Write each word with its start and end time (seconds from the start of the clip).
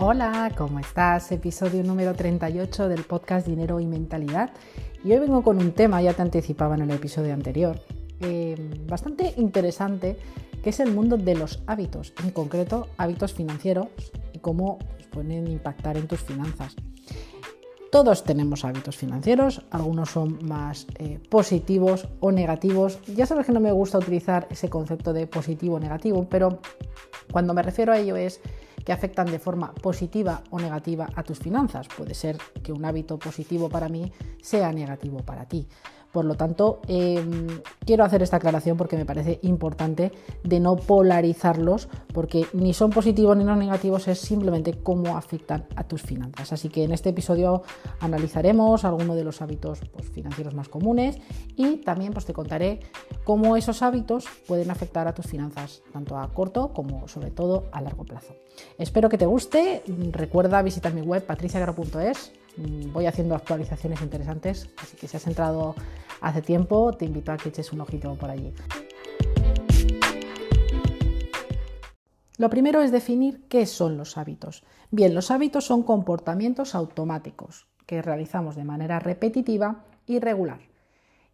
Hola, 0.00 0.52
¿cómo 0.56 0.78
estás? 0.78 1.32
Episodio 1.32 1.82
número 1.82 2.14
38 2.14 2.88
del 2.88 3.02
podcast 3.02 3.44
Dinero 3.44 3.80
y 3.80 3.86
Mentalidad. 3.86 4.52
Y 5.02 5.10
hoy 5.10 5.18
vengo 5.18 5.42
con 5.42 5.56
un 5.56 5.72
tema, 5.72 6.00
ya 6.00 6.14
te 6.14 6.22
anticipaba 6.22 6.76
en 6.76 6.82
el 6.82 6.92
episodio 6.92 7.34
anterior, 7.34 7.80
eh, 8.20 8.54
bastante 8.86 9.34
interesante, 9.38 10.16
que 10.62 10.70
es 10.70 10.78
el 10.78 10.94
mundo 10.94 11.16
de 11.16 11.34
los 11.34 11.64
hábitos, 11.66 12.12
en 12.22 12.30
concreto 12.30 12.86
hábitos 12.96 13.32
financieros 13.32 13.88
y 14.32 14.38
cómo 14.38 14.78
pues, 14.78 15.08
pueden 15.08 15.48
impactar 15.48 15.96
en 15.96 16.06
tus 16.06 16.20
finanzas. 16.20 16.76
Todos 17.90 18.22
tenemos 18.22 18.64
hábitos 18.64 18.96
financieros, 18.96 19.62
algunos 19.72 20.10
son 20.10 20.38
más 20.46 20.86
eh, 21.00 21.18
positivos 21.28 22.06
o 22.20 22.30
negativos. 22.30 23.00
Ya 23.16 23.26
sabes 23.26 23.46
que 23.46 23.52
no 23.52 23.58
me 23.58 23.72
gusta 23.72 23.98
utilizar 23.98 24.46
ese 24.48 24.70
concepto 24.70 25.12
de 25.12 25.26
positivo 25.26 25.74
o 25.74 25.80
negativo, 25.80 26.28
pero 26.30 26.60
cuando 27.32 27.52
me 27.52 27.64
refiero 27.64 27.92
a 27.92 27.98
ello 27.98 28.14
es 28.14 28.40
que 28.88 28.94
afectan 28.94 29.28
de 29.28 29.38
forma 29.38 29.74
positiva 29.74 30.40
o 30.48 30.58
negativa 30.58 31.10
a 31.14 31.22
tus 31.22 31.38
finanzas. 31.38 31.88
Puede 31.94 32.14
ser 32.14 32.38
que 32.62 32.72
un 32.72 32.86
hábito 32.86 33.18
positivo 33.18 33.68
para 33.68 33.90
mí 33.90 34.10
sea 34.40 34.72
negativo 34.72 35.18
para 35.18 35.44
ti. 35.44 35.68
Por 36.18 36.24
lo 36.24 36.34
tanto, 36.34 36.80
em, 36.88 37.46
quiero 37.86 38.02
hacer 38.02 38.24
esta 38.24 38.38
aclaración 38.38 38.76
porque 38.76 38.96
me 38.96 39.04
parece 39.04 39.38
importante 39.42 40.10
de 40.42 40.58
no 40.58 40.74
polarizarlos, 40.74 41.88
porque 42.12 42.44
ni 42.52 42.74
son 42.74 42.90
positivos 42.90 43.36
ni 43.36 43.44
son 43.44 43.56
negativos, 43.56 44.08
es 44.08 44.18
simplemente 44.18 44.72
cómo 44.82 45.16
afectan 45.16 45.68
a 45.76 45.84
tus 45.84 46.02
finanzas. 46.02 46.52
Así 46.52 46.70
que 46.70 46.82
en 46.82 46.90
este 46.90 47.10
episodio 47.10 47.62
analizaremos 48.00 48.84
algunos 48.84 49.14
de 49.14 49.22
los 49.22 49.40
hábitos 49.42 49.78
pues, 49.92 50.10
financieros 50.10 50.54
más 50.54 50.68
comunes 50.68 51.18
y 51.54 51.76
también 51.76 52.12
pues, 52.12 52.24
te 52.24 52.32
contaré 52.32 52.80
cómo 53.22 53.56
esos 53.56 53.82
hábitos 53.82 54.24
pueden 54.48 54.72
afectar 54.72 55.06
a 55.06 55.14
tus 55.14 55.26
finanzas, 55.26 55.82
tanto 55.92 56.18
a 56.18 56.34
corto 56.34 56.72
como 56.72 57.06
sobre 57.06 57.30
todo 57.30 57.66
a 57.70 57.80
largo 57.80 58.02
plazo. 58.02 58.34
Espero 58.76 59.08
que 59.08 59.18
te 59.18 59.26
guste. 59.26 59.84
Recuerda 60.10 60.62
visitar 60.62 60.92
mi 60.92 61.02
web 61.02 61.24
patriciagro.es 61.24 62.32
voy 62.56 63.06
haciendo 63.06 63.34
actualizaciones 63.34 64.00
interesantes, 64.02 64.70
así 64.78 64.96
que 64.96 65.08
si 65.08 65.16
has 65.16 65.26
entrado 65.26 65.74
hace 66.20 66.42
tiempo, 66.42 66.92
te 66.92 67.04
invito 67.04 67.32
a 67.32 67.36
que 67.36 67.50
eches 67.50 67.72
un 67.72 67.80
ojito 67.80 68.14
por 68.14 68.30
allí. 68.30 68.52
Lo 72.36 72.50
primero 72.50 72.82
es 72.82 72.92
definir 72.92 73.42
qué 73.48 73.66
son 73.66 73.96
los 73.96 74.16
hábitos. 74.16 74.64
Bien, 74.90 75.14
los 75.14 75.30
hábitos 75.30 75.64
son 75.64 75.82
comportamientos 75.82 76.74
automáticos 76.74 77.66
que 77.84 78.00
realizamos 78.00 78.54
de 78.54 78.64
manera 78.64 79.00
repetitiva 79.00 79.84
y 80.06 80.20
regular. 80.20 80.60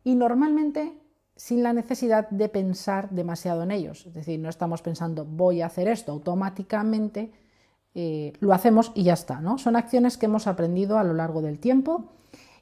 Y 0.02 0.14
normalmente 0.14 0.98
sin 1.36 1.62
la 1.62 1.72
necesidad 1.72 2.28
de 2.30 2.48
pensar 2.48 3.10
demasiado 3.10 3.62
en 3.62 3.70
ellos. 3.70 4.06
Es 4.06 4.14
decir, 4.14 4.38
no 4.38 4.48
estamos 4.48 4.82
pensando 4.82 5.24
voy 5.24 5.62
a 5.62 5.66
hacer 5.66 5.88
esto 5.88 6.12
automáticamente, 6.12 7.32
eh, 7.94 8.32
lo 8.40 8.52
hacemos 8.52 8.92
y 8.94 9.04
ya 9.04 9.14
está. 9.14 9.40
¿no? 9.40 9.58
Son 9.58 9.76
acciones 9.76 10.16
que 10.18 10.26
hemos 10.26 10.46
aprendido 10.46 10.98
a 10.98 11.04
lo 11.04 11.14
largo 11.14 11.42
del 11.42 11.58
tiempo 11.58 12.12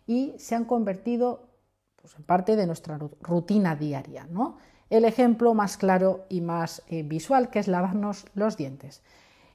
y 0.07 0.35
se 0.39 0.55
han 0.55 0.65
convertido 0.65 1.49
pues, 1.97 2.15
en 2.17 2.25
parte 2.25 2.57
de 2.57 2.67
nuestra 2.67 2.99
rutina 3.21 3.77
diaria. 3.77 4.27
¿no? 4.31 4.59
El 4.91 5.05
ejemplo 5.05 5.55
más 5.55 5.77
claro 5.77 6.27
y 6.29 6.41
más 6.41 6.83
eh, 6.89 7.03
visual 7.03 7.51
que 7.51 7.59
es 7.59 7.69
lavarnos 7.69 8.27
los 8.35 8.57
dientes. 8.57 9.03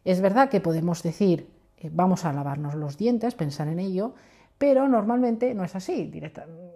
Es 0.03 0.21
verdad 0.21 0.49
que 0.49 0.61
podemos 0.61 1.03
decir 1.03 1.57
eh, 1.77 1.89
vamos 1.93 2.25
a 2.25 2.33
lavarnos 2.33 2.75
los 2.75 2.97
dientes, 2.97 3.35
pensar 3.35 3.67
en 3.67 3.79
ello, 3.79 4.15
pero 4.57 4.87
normalmente 4.87 5.53
no 5.53 5.63
es 5.63 5.75
así. 5.75 6.11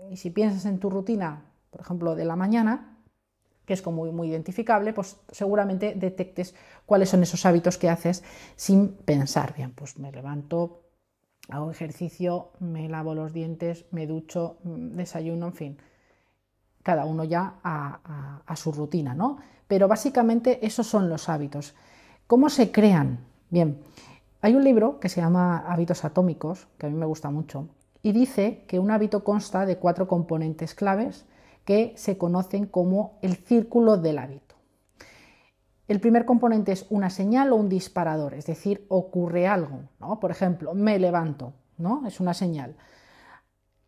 Y 0.10 0.18
si 0.18 0.30
piensas 0.30 0.66
en 0.66 0.80
tu 0.80 0.90
rutina, 0.90 1.46
por 1.72 1.82
ejemplo, 1.82 2.16
de 2.16 2.26
la 2.26 2.36
mañana, 2.36 2.91
que 3.66 3.74
es 3.74 3.82
como 3.82 4.06
muy, 4.12 4.30
identificable, 4.30 4.94
pues 4.94 5.18
seguramente 5.32 5.94
detectes 5.96 6.56
cuáles 6.86 7.10
son 7.10 7.24
esos 7.24 7.46
hábitos 7.46 7.78
que 7.78 7.90
haces 7.90 8.24
sin 8.56 8.90
pensar. 8.90 9.54
Bien, 9.56 9.72
pues 9.72 9.98
me 10.00 10.12
levanto, 10.12 10.82
hago 11.50 11.72
ejercicio, 11.72 12.52
me 12.60 12.90
lavo 12.90 13.16
los 13.16 13.34
dientes, 13.34 13.86
me 13.92 14.08
ducho, 14.08 14.58
mm, 14.64 14.96
desayuno, 14.96 15.48
en 15.48 15.54
fin. 15.54 15.78
Cada 16.84 17.06
uno 17.06 17.24
ya 17.24 17.60
a, 17.64 18.42
a 18.46 18.56
su 18.56 18.72
rutina, 18.72 19.14
¿no? 19.14 19.38
Pero 19.68 19.88
básicamente 19.88 20.66
esos 20.66 20.88
son 20.88 21.10
los 21.10 21.30
hábitos. 21.30 21.76
¿Cómo 22.26 22.50
se 22.50 22.72
crean? 22.72 23.20
Bien, 23.50 23.80
hay 24.42 24.56
un 24.56 24.64
libro 24.64 25.00
que 25.00 25.10
se 25.10 25.22
llama 25.22 25.60
Hábitos 25.68 26.04
Atómicos, 26.04 26.68
que 26.80 26.88
a 26.88 26.90
mí 26.90 26.96
me 26.96 27.06
gusta 27.06 27.30
mucho, 27.30 27.68
y 28.02 28.12
dice 28.12 28.66
que 28.68 28.80
un 28.80 28.90
hábito 28.90 29.24
consta 29.24 29.66
de 29.66 29.78
cuatro 29.78 30.08
componentes 30.08 30.74
claves 30.74 31.26
que 31.66 31.94
se 31.96 32.18
conocen 32.18 32.66
como 32.66 33.20
el 33.22 33.36
círculo 33.36 33.98
del 33.98 34.18
hábito. 34.18 34.56
El 35.88 36.00
primer 36.00 36.26
componente 36.26 36.72
es 36.72 36.86
una 36.90 37.10
señal 37.10 37.52
o 37.52 37.58
un 37.58 37.68
disparador, 37.68 38.34
es 38.34 38.46
decir, 38.46 38.86
ocurre 38.88 39.48
algo, 39.48 39.82
¿no? 40.00 40.20
Por 40.20 40.32
ejemplo, 40.32 40.74
me 40.74 40.98
levanto, 41.00 41.54
¿no? 41.78 42.08
Es 42.08 42.20
una 42.20 42.34
señal. 42.34 42.76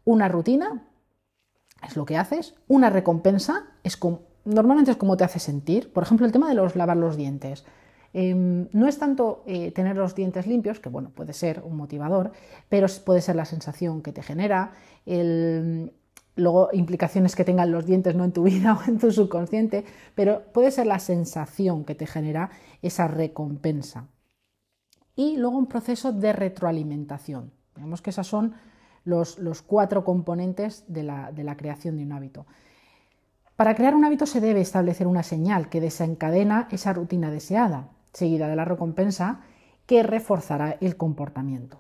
Una 0.04 0.28
rutina 0.28 0.84
es 1.82 1.96
lo 1.96 2.06
que 2.06 2.18
haces, 2.18 2.56
una 2.68 2.90
recompensa 2.90 3.68
es 3.84 3.96
como, 3.96 4.24
normalmente 4.44 4.92
es 4.92 4.98
como 4.98 5.16
te 5.16 5.24
hace 5.24 5.40
sentir. 5.40 5.94
Por 5.94 6.04
ejemplo, 6.04 6.26
el 6.26 6.32
tema 6.32 6.50
de 6.50 6.56
los 6.56 6.76
lavar 6.76 6.98
los 6.98 7.16
dientes. 7.16 7.64
Em, 8.12 8.68
no 8.74 8.88
es 8.88 9.00
tanto 9.00 9.44
eh, 9.48 9.72
tener 9.72 9.96
los 9.96 10.14
dientes 10.14 10.46
limpios, 10.46 10.80
que 10.80 10.90
bueno, 10.90 11.10
puede 11.10 11.34
ser 11.34 11.62
un 11.64 11.78
motivador, 11.78 12.32
pero 12.70 12.88
puede 13.06 13.22
ser 13.22 13.36
la 13.36 13.46
sensación 13.46 14.02
que 14.04 14.12
te 14.12 14.22
genera, 14.22 14.74
el, 15.06 15.94
luego 16.36 16.70
implicaciones 16.74 17.36
que 17.36 17.46
tengan 17.46 17.72
los 17.72 17.86
dientes 17.86 18.16
no 18.16 18.24
en 18.24 18.32
tu 18.32 18.44
vida 18.44 18.74
o 18.80 18.90
en 18.90 18.98
tu 18.98 19.12
subconsciente, 19.12 19.86
pero 20.16 20.44
puede 20.54 20.72
ser 20.72 20.88
la 20.88 21.00
sensación 21.00 21.86
que 21.86 21.96
te 21.96 22.08
genera 22.08 22.50
esa 22.82 23.08
recompensa. 23.08 24.08
Y 25.16 25.38
luego 25.38 25.58
un 25.58 25.68
proceso 25.68 26.12
de 26.12 26.34
retroalimentación. 26.34 27.52
Digamos 27.76 28.02
que 28.02 28.10
esos 28.10 28.28
son 28.28 28.56
los, 29.04 29.38
cuatro 29.66 30.04
componentes 30.04 30.86
de 30.88 31.04
la, 31.04 31.32
de 31.32 31.44
la 31.44 31.58
creación 31.58 31.98
de 31.98 32.04
un 32.04 32.14
hábito. 32.14 32.46
Para 33.56 33.76
crear 33.76 33.94
un 33.94 34.06
hábito 34.06 34.26
se 34.26 34.42
debe 34.42 34.62
establecer 34.62 35.06
una 35.06 35.24
señal 35.24 35.70
que 35.70 35.82
desencadena 35.82 36.68
esa 36.72 36.94
rutina 36.94 37.30
deseada, 37.30 37.90
seguida 38.12 38.48
de 38.48 38.56
la 38.56 38.66
recompensa 38.66 39.42
que 39.86 40.02
reforzará 40.02 40.78
el 40.82 40.98
comportamiento. 40.98 41.80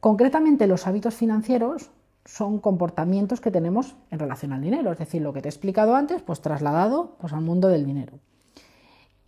Concretamente, 0.00 0.66
los 0.66 0.86
hábitos 0.86 1.14
financieros 1.14 1.90
son 2.24 2.58
comportamientos 2.58 3.40
que 3.40 3.50
tenemos 3.50 3.96
en 4.10 4.18
relación 4.18 4.52
al 4.52 4.62
dinero, 4.62 4.92
es 4.92 4.98
decir, 4.98 5.22
lo 5.22 5.32
que 5.32 5.42
te 5.42 5.48
he 5.48 5.50
explicado 5.50 5.94
antes, 5.94 6.22
pues 6.22 6.40
trasladado 6.40 7.16
pues, 7.20 7.32
al 7.32 7.40
mundo 7.40 7.68
del 7.68 7.84
dinero. 7.84 8.18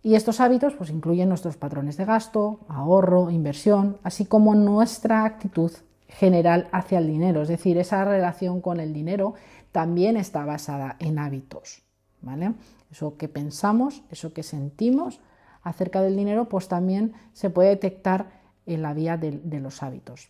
Y 0.01 0.15
estos 0.15 0.39
hábitos 0.39 0.75
pues, 0.75 0.89
incluyen 0.89 1.29
nuestros 1.29 1.57
patrones 1.57 1.97
de 1.97 2.05
gasto, 2.05 2.59
ahorro, 2.67 3.31
inversión, 3.31 3.97
así 4.03 4.25
como 4.25 4.55
nuestra 4.55 5.25
actitud 5.25 5.71
general 6.07 6.69
hacia 6.71 6.99
el 6.99 7.07
dinero, 7.07 7.41
es 7.41 7.47
decir, 7.47 7.77
esa 7.77 8.05
relación 8.05 8.61
con 8.61 8.79
el 8.79 8.93
dinero 8.93 9.33
también 9.71 10.15
está 10.15 10.45
basada 10.45 10.95
en 10.99 11.19
hábitos. 11.19 11.81
¿vale? 12.21 12.53
Eso 12.91 13.17
que 13.17 13.27
pensamos, 13.27 14.03
eso 14.09 14.33
que 14.33 14.43
sentimos 14.43 15.19
acerca 15.63 16.01
del 16.01 16.15
dinero, 16.15 16.47
pues 16.47 16.67
también 16.67 17.13
se 17.33 17.49
puede 17.49 17.69
detectar 17.69 18.41
en 18.65 18.81
la 18.81 18.93
vía 18.93 19.17
de, 19.17 19.59
los 19.59 19.83
hábitos. 19.83 20.29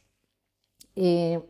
Eh, 0.95 1.43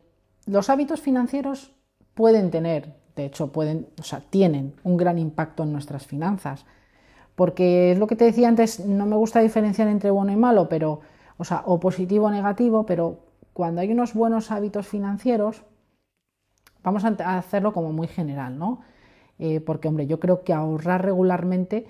los 0.46 0.70
hábitos 0.70 1.02
financieros 1.02 1.74
pueden 2.14 2.52
tener, 2.52 2.94
de 3.16 3.26
hecho, 3.26 3.52
pueden, 3.52 3.88
o 4.00 4.04
sea, 4.04 4.22
tienen 4.22 4.74
un 4.84 4.98
gran 4.98 5.18
impacto 5.18 5.64
en 5.64 5.72
nuestras 5.74 6.06
finanzas. 6.06 6.66
Porque 7.36 7.92
es 7.92 8.00
lo 8.00 8.08
que 8.08 8.16
te 8.16 8.26
decía 8.26 8.48
antes, 8.48 8.80
no 8.80 9.06
me 9.06 9.18
gusta 9.18 9.42
diferenciar 9.42 9.88
entre 9.90 10.10
bueno 10.10 10.32
y 10.32 10.38
malo, 10.38 10.70
pero, 10.70 11.02
o 11.38 11.44
sea, 11.44 11.64
o 11.66 11.80
positivo 11.80 12.28
o 12.28 12.32
negativo, 12.32 12.86
pero 12.86 13.20
cuando 13.54 13.82
hay 13.82 13.92
unos 13.92 14.14
buenos 14.14 14.52
hábitos 14.52 14.88
financieros, 14.88 15.64
vamos 16.84 17.04
a 17.04 17.38
hacerlo 17.38 17.74
como 17.74 17.92
muy 17.92 18.08
general, 18.08 18.58
¿no? 18.58 18.82
Eh, 19.40 19.60
porque, 19.60 19.90
hombre, 19.90 20.08
yo 20.08 20.20
creo 20.20 20.44
que 20.44 20.54
ahorrar 20.54 21.04
regularmente, 21.04 21.88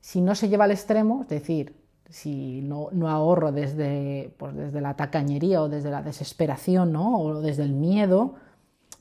si 0.00 0.20
no 0.20 0.34
se 0.34 0.48
lleva 0.48 0.64
al 0.64 0.72
extremo, 0.72 1.22
es 1.22 1.28
decir, 1.28 1.79
si 2.10 2.60
no, 2.62 2.90
ahorro 3.08 3.52
desde, 3.52 4.34
pues 4.36 4.54
desde 4.54 4.80
la 4.80 4.94
tacañería 4.94 5.62
o 5.62 5.68
desde 5.68 5.90
la 5.90 6.02
desesperación 6.02 6.92
¿no? 6.92 7.18
o 7.18 7.40
desde 7.40 7.62
el 7.62 7.72
miedo, 7.72 8.34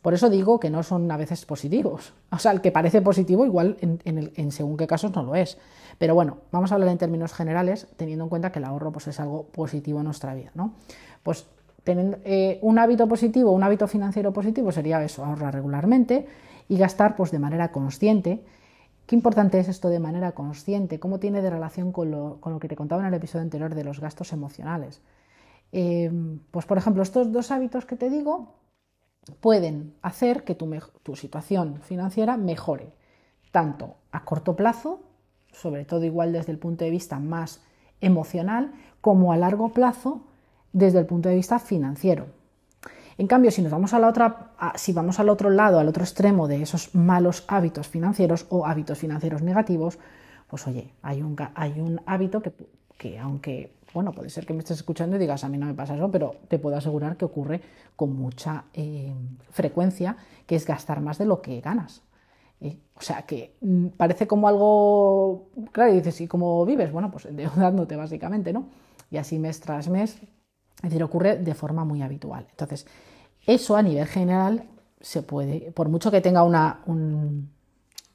por 0.01 0.13
eso 0.13 0.29
digo 0.29 0.59
que 0.59 0.69
no 0.69 0.83
son 0.83 1.11
a 1.11 1.17
veces 1.17 1.45
positivos. 1.45 2.13
O 2.31 2.37
sea, 2.37 2.51
el 2.51 2.61
que 2.61 2.71
parece 2.71 3.01
positivo 3.01 3.45
igual 3.45 3.77
en, 3.81 4.51
según 4.51 4.77
qué 4.77 4.87
casos 4.87 5.13
no 5.13 5.23
lo 5.23 5.35
es. 5.35 5.57
Pero 5.97 6.15
bueno, 6.15 6.37
vamos 6.51 6.71
a 6.71 6.75
hablar 6.75 6.89
en 6.89 6.97
términos 6.97 7.33
generales, 7.33 7.87
teniendo 7.97 8.23
en 8.23 8.29
cuenta 8.29 8.51
que 8.51 8.59
el 8.59 8.65
ahorro 8.65 8.91
pues, 8.91 9.07
es 9.07 9.19
algo 9.19 9.47
positivo 9.47 9.99
en 9.99 10.05
nuestra 10.05 10.33
vida. 10.33 10.51
¿no? 10.55 10.73
Pues 11.23 11.47
teniendo, 11.83 12.17
eh, 12.23 12.59
un 12.61 12.79
hábito 12.79 13.07
positivo, 13.07 13.51
un 13.51 13.63
hábito 13.63 13.87
financiero 13.87 14.31
positivo 14.31 14.71
sería 14.71 15.03
eso, 15.03 15.25
ahorrar 15.25 15.53
regularmente 15.53 16.27
y 16.69 16.77
gastar 16.77 17.17
pues, 17.17 17.31
de 17.31 17.39
manera 17.39 17.71
consciente 17.71 18.41
Qué 19.09 19.15
importante 19.15 19.57
es 19.57 19.67
esto 19.67 19.89
de 19.89 19.99
manera 19.99 20.33
consciente, 20.33 20.99
cómo 20.99 21.19
tiene 21.19 21.41
de 21.41 21.49
relación 21.49 21.91
con 21.91 22.11
lo, 22.11 22.59
que 22.61 22.67
te 22.67 22.75
contaba 22.75 23.01
en 23.01 23.07
el 23.07 23.15
episodio 23.15 23.41
anterior 23.41 23.73
de 23.73 23.83
los 23.83 23.99
gastos 23.99 24.33
emocionales. 24.33 25.01
Eh, 25.71 26.11
pues 26.51 26.67
por 26.67 26.77
ejemplo, 26.77 27.01
estos 27.01 27.31
dos 27.31 27.49
hábitos 27.49 27.87
que 27.87 27.95
te 27.95 28.11
digo 28.11 28.53
pueden 29.39 29.95
hacer 30.03 30.43
que 30.43 30.53
tu 30.53 31.15
situación 31.15 31.81
financiera 31.81 32.37
mejore, 32.37 32.93
tanto 33.51 33.95
a 34.11 34.25
corto 34.25 34.55
plazo, 34.55 35.01
sobre 35.51 35.85
todo 35.85 36.05
igual 36.05 36.31
desde 36.31 36.51
el 36.51 36.59
punto 36.59 36.85
de 36.85 36.91
vista 36.91 37.17
más 37.17 37.63
emocional 38.01 38.73
como 39.01 39.33
a 39.33 39.37
largo 39.37 39.69
plazo 39.69 40.21
desde 40.71 40.99
el 40.99 41.07
punto 41.07 41.29
de 41.29 41.35
vista 41.35 41.57
financiero. 41.57 42.27
En 43.19 43.27
cambio, 43.27 43.51
si 43.51 43.61
nos 43.61 43.69
vamos 43.69 43.93
a 43.93 43.99
la 43.99 44.07
otra, 44.07 44.53
si 44.75 44.93
vamos 44.93 45.19
al 45.19 45.27
otro 45.27 45.49
lado, 45.49 45.77
al 45.77 45.89
otro 45.89 46.03
extremo 46.03 46.47
de 46.47 46.61
esos 46.61 46.95
malos 46.95 47.43
hábitos 47.49 47.85
financieros 47.85 48.45
o 48.47 48.65
hábitos 48.65 48.97
financieros 48.97 49.41
negativos, 49.41 49.99
pues 50.47 50.65
oye, 50.67 50.93
hay 51.01 51.21
un, 51.21 52.01
hábito 52.05 52.41
que, 52.41 52.53
que 52.97 53.19
aunque 53.19 53.73
bueno, 53.93 54.13
puede 54.13 54.29
ser 54.29 54.45
que 54.45 54.53
me 54.53 54.59
estés 54.59 54.77
escuchando 54.77 55.17
y 55.17 55.19
digas, 55.19 55.43
a 55.43 55.49
mí 55.49 55.57
no 55.57 55.65
me 55.65 55.73
pasa 55.73 55.95
eso, 55.95 56.09
pero 56.09 56.37
te 56.47 56.59
puedo 56.59 56.77
asegurar 56.77 57.17
que 57.17 57.25
ocurre 57.25 57.59
con 57.97 58.15
mucha 58.15 58.63
eh, 58.73 59.13
frecuencia, 59.51 60.15
que 60.47 60.55
es 60.55 60.65
gastar 60.65 61.01
más 61.01 61.17
de 61.17 61.25
lo 61.25 61.41
que 61.41 61.59
ganas. 61.59 62.03
¿eh? 62.61 62.77
o 62.95 63.01
sea, 63.01 63.23
que 63.23 63.57
mm, 63.59 63.87
parece 63.97 64.27
como 64.27 64.47
algo, 64.47 65.49
claro, 65.73 65.91
y 65.91 65.95
dices, 65.95 66.21
¿y 66.21 66.27
cómo 66.27 66.65
vives? 66.65 66.93
Bueno, 66.93 67.11
pues 67.11 67.25
endeudándote 67.25 67.97
básicamente, 67.97 68.53
¿no? 68.53 68.67
Y 69.11 69.17
así 69.17 69.39
mes 69.39 69.59
tras 69.59 69.89
mes, 69.89 70.21
es 70.81 70.89
decir, 70.89 71.03
ocurre 71.03 71.37
de 71.37 71.53
forma 71.53 71.83
muy 71.83 72.01
habitual. 72.01 72.47
Entonces, 72.49 72.87
eso 73.45 73.75
a 73.75 73.81
nivel 73.81 74.07
general 74.07 74.63
se 75.01 75.21
puede, 75.23 75.71
por 75.71 75.89
mucho 75.89 76.11
que 76.11 76.21
tenga 76.21 76.43
una, 76.43 76.81
un, 76.85 77.49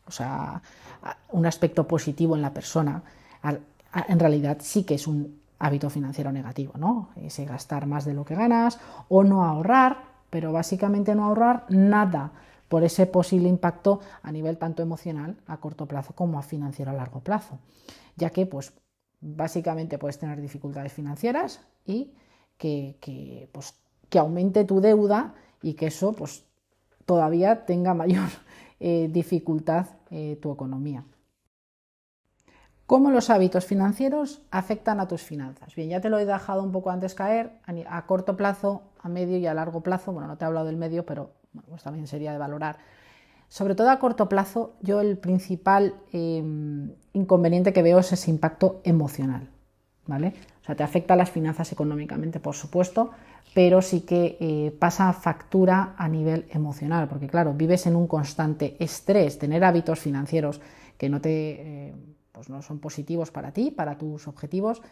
o 0.06 0.10
sea, 0.10 0.62
un 1.32 1.46
aspecto 1.46 1.86
positivo 1.86 2.36
en 2.36 2.42
la 2.42 2.52
persona, 2.52 3.02
en 4.08 4.18
realidad 4.18 4.58
sí 4.60 4.84
que 4.84 4.94
es 4.94 5.06
un 5.06 5.40
hábito 5.58 5.90
financiero 5.90 6.32
negativo, 6.32 6.74
¿no? 6.76 7.10
Ese 7.16 7.44
gastar 7.44 7.86
más 7.86 8.04
de 8.04 8.14
lo 8.14 8.24
que 8.24 8.34
ganas 8.34 8.78
o 9.08 9.24
no 9.24 9.44
ahorrar, 9.44 9.98
pero 10.30 10.52
básicamente 10.52 11.14
no 11.14 11.24
ahorrar 11.24 11.66
nada 11.68 12.32
por 12.68 12.82
ese 12.82 13.06
posible 13.06 13.48
impacto 13.48 14.00
a 14.22 14.32
nivel 14.32 14.58
tanto 14.58 14.82
emocional 14.82 15.36
a 15.46 15.58
corto 15.58 15.86
plazo 15.86 16.14
como 16.14 16.38
a 16.38 16.42
financiero 16.42 16.90
a 16.90 16.94
largo 16.94 17.20
plazo, 17.20 17.58
ya 18.16 18.30
que 18.30 18.46
pues 18.46 18.72
básicamente 19.20 19.98
puedes 19.98 20.18
tener 20.18 20.40
dificultades 20.40 20.92
financieras 20.92 21.60
y 21.86 22.12
que, 22.56 23.48
pues, 23.52 23.74
que 24.08 24.18
aumente 24.18 24.64
tu 24.64 24.80
deuda 24.80 25.34
y 25.62 25.74
que 25.74 25.86
eso 25.86 26.12
pues 26.12 26.44
todavía 27.06 27.64
tenga 27.66 27.94
mayor 27.94 28.28
eh, 28.80 29.08
dificultad 29.10 29.86
eh, 30.10 30.38
tu 30.40 30.52
economía. 30.52 31.04
¿Cómo 32.86 33.10
los 33.10 33.30
hábitos 33.30 33.64
financieros 33.64 34.42
afectan 34.50 35.00
a 35.00 35.08
tus 35.08 35.22
finanzas? 35.22 35.74
Bien, 35.74 35.88
ya 35.88 36.02
te 36.02 36.10
lo 36.10 36.18
he 36.18 36.26
dejado 36.26 36.62
un 36.62 36.70
poco 36.70 36.90
antes 36.90 37.14
caer, 37.14 37.52
a 37.88 38.06
corto 38.06 38.36
plazo, 38.36 38.82
a 39.00 39.08
medio 39.08 39.38
y 39.38 39.46
a 39.46 39.54
largo 39.54 39.80
plazo, 39.80 40.12
bueno, 40.12 40.28
no 40.28 40.36
te 40.36 40.44
he 40.44 40.46
hablado 40.46 40.66
del 40.66 40.76
medio, 40.76 41.06
pero 41.06 41.30
pues 41.68 41.82
también 41.82 42.06
sería 42.06 42.32
de 42.32 42.38
valorar. 42.38 42.76
Sobre 43.48 43.74
todo 43.74 43.88
a 43.88 43.98
corto 43.98 44.28
plazo, 44.28 44.74
yo 44.82 45.00
el 45.00 45.16
principal 45.16 45.94
em, 46.12 46.92
inconveniente 47.14 47.72
que 47.72 47.82
veo 47.82 48.00
es 48.00 48.12
ese 48.12 48.30
impacto 48.30 48.80
emocional, 48.84 49.48
¿vale? 50.06 50.34
O 50.62 50.64
sea, 50.64 50.74
te 50.74 50.82
afecta 50.82 51.16
las 51.16 51.30
finanzas 51.30 51.72
económicamente, 51.72 52.40
por 52.40 52.54
supuesto, 52.54 53.10
pero 53.54 53.82
sí 53.82 54.00
que 54.00 54.36
eh, 54.40 54.76
pasa 54.78 55.12
factura 55.12 55.94
a 55.96 56.08
nivel 56.08 56.46
emocional, 56.50 57.08
porque 57.08 57.28
claro, 57.28 57.54
vives 57.54 57.86
en 57.86 57.96
un 57.96 58.06
constante 58.06 58.76
estrés, 58.82 59.38
tener 59.38 59.64
hábitos 59.64 60.00
financieros 60.00 60.60
que 60.98 61.08
no 61.08 61.20
te... 61.20 61.30
Eh, 61.88 61.94
pues 62.34 62.50
no 62.50 62.62
son 62.62 62.80
positivos 62.80 63.30
para 63.30 63.52
ti, 63.52 63.70
para 63.70 63.96
tus 63.96 64.26
objetivos, 64.26 64.82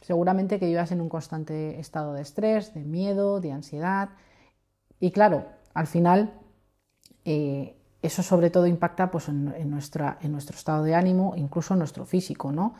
seguramente 0.00 0.58
que 0.58 0.66
vivas 0.66 0.90
en 0.90 1.00
un 1.00 1.08
constante 1.08 1.78
estado 1.78 2.14
de 2.14 2.22
estrés, 2.22 2.74
de 2.74 2.82
miedo, 2.82 3.40
de 3.40 3.52
ansiedad. 3.52 4.10
Y 4.98 5.12
claro, 5.12 5.46
al 5.72 5.86
final 5.86 6.34
eh, 7.24 7.76
eso 8.02 8.24
sobre 8.24 8.50
todo 8.50 8.66
impacta 8.66 9.10
pues, 9.10 9.28
en, 9.28 9.54
en, 9.56 9.70
nuestro 9.70 10.16
estado 10.56 10.82
de 10.82 10.96
ánimo, 10.96 11.34
incluso 11.36 11.74
en 11.74 11.78
nuestro 11.78 12.04
físico. 12.06 12.50
¿no? 12.50 12.74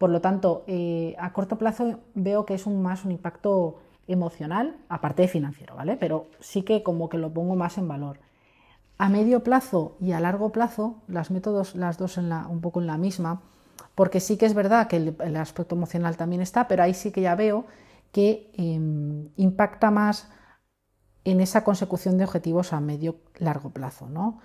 Por 0.00 0.08
lo 0.08 0.22
tanto, 0.22 0.64
eh, 0.66 1.14
a 1.18 1.34
corto 1.34 1.58
plazo 1.58 2.00
veo 2.14 2.46
que 2.46 2.54
es 2.54 2.66
más 2.66 3.04
un 3.04 3.12
impacto 3.12 3.80
emocional, 4.08 4.78
aparte 4.88 5.20
de 5.20 5.28
financiero, 5.28 5.76
¿vale? 5.76 5.98
Pero 5.98 6.24
sí 6.40 6.62
que 6.62 6.82
como 6.82 7.10
que 7.10 7.18
lo 7.18 7.34
pongo 7.34 7.54
más 7.54 7.76
en 7.76 7.86
valor. 7.86 8.18
A 8.96 9.10
medio 9.10 9.44
plazo 9.44 9.98
y 10.00 10.12
a 10.12 10.20
largo 10.20 10.52
plazo, 10.52 11.02
las 11.06 11.30
métodos, 11.30 11.74
las 11.74 11.98
dos 11.98 12.16
un 12.16 12.60
poco 12.62 12.80
en 12.80 12.86
la 12.86 12.96
misma, 12.96 13.42
porque 13.94 14.20
sí 14.20 14.38
que 14.38 14.46
es 14.46 14.54
verdad 14.54 14.88
que 14.88 14.96
el, 14.96 15.36
aspecto 15.36 15.74
emocional 15.74 16.16
también 16.16 16.40
está, 16.40 16.66
pero 16.66 16.82
ahí 16.82 16.94
sí 16.94 17.12
que 17.12 17.20
ya 17.20 17.34
veo 17.34 17.66
que 18.10 18.50
em, 18.54 19.28
impacta 19.36 19.90
más 19.90 20.30
en 21.24 21.42
esa 21.42 21.62
consecución 21.62 22.16
de 22.16 22.24
objetivos 22.24 22.72
a 22.72 22.80
medio 22.80 23.16
largo 23.38 23.68
plazo, 23.68 24.08
¿no? 24.08 24.40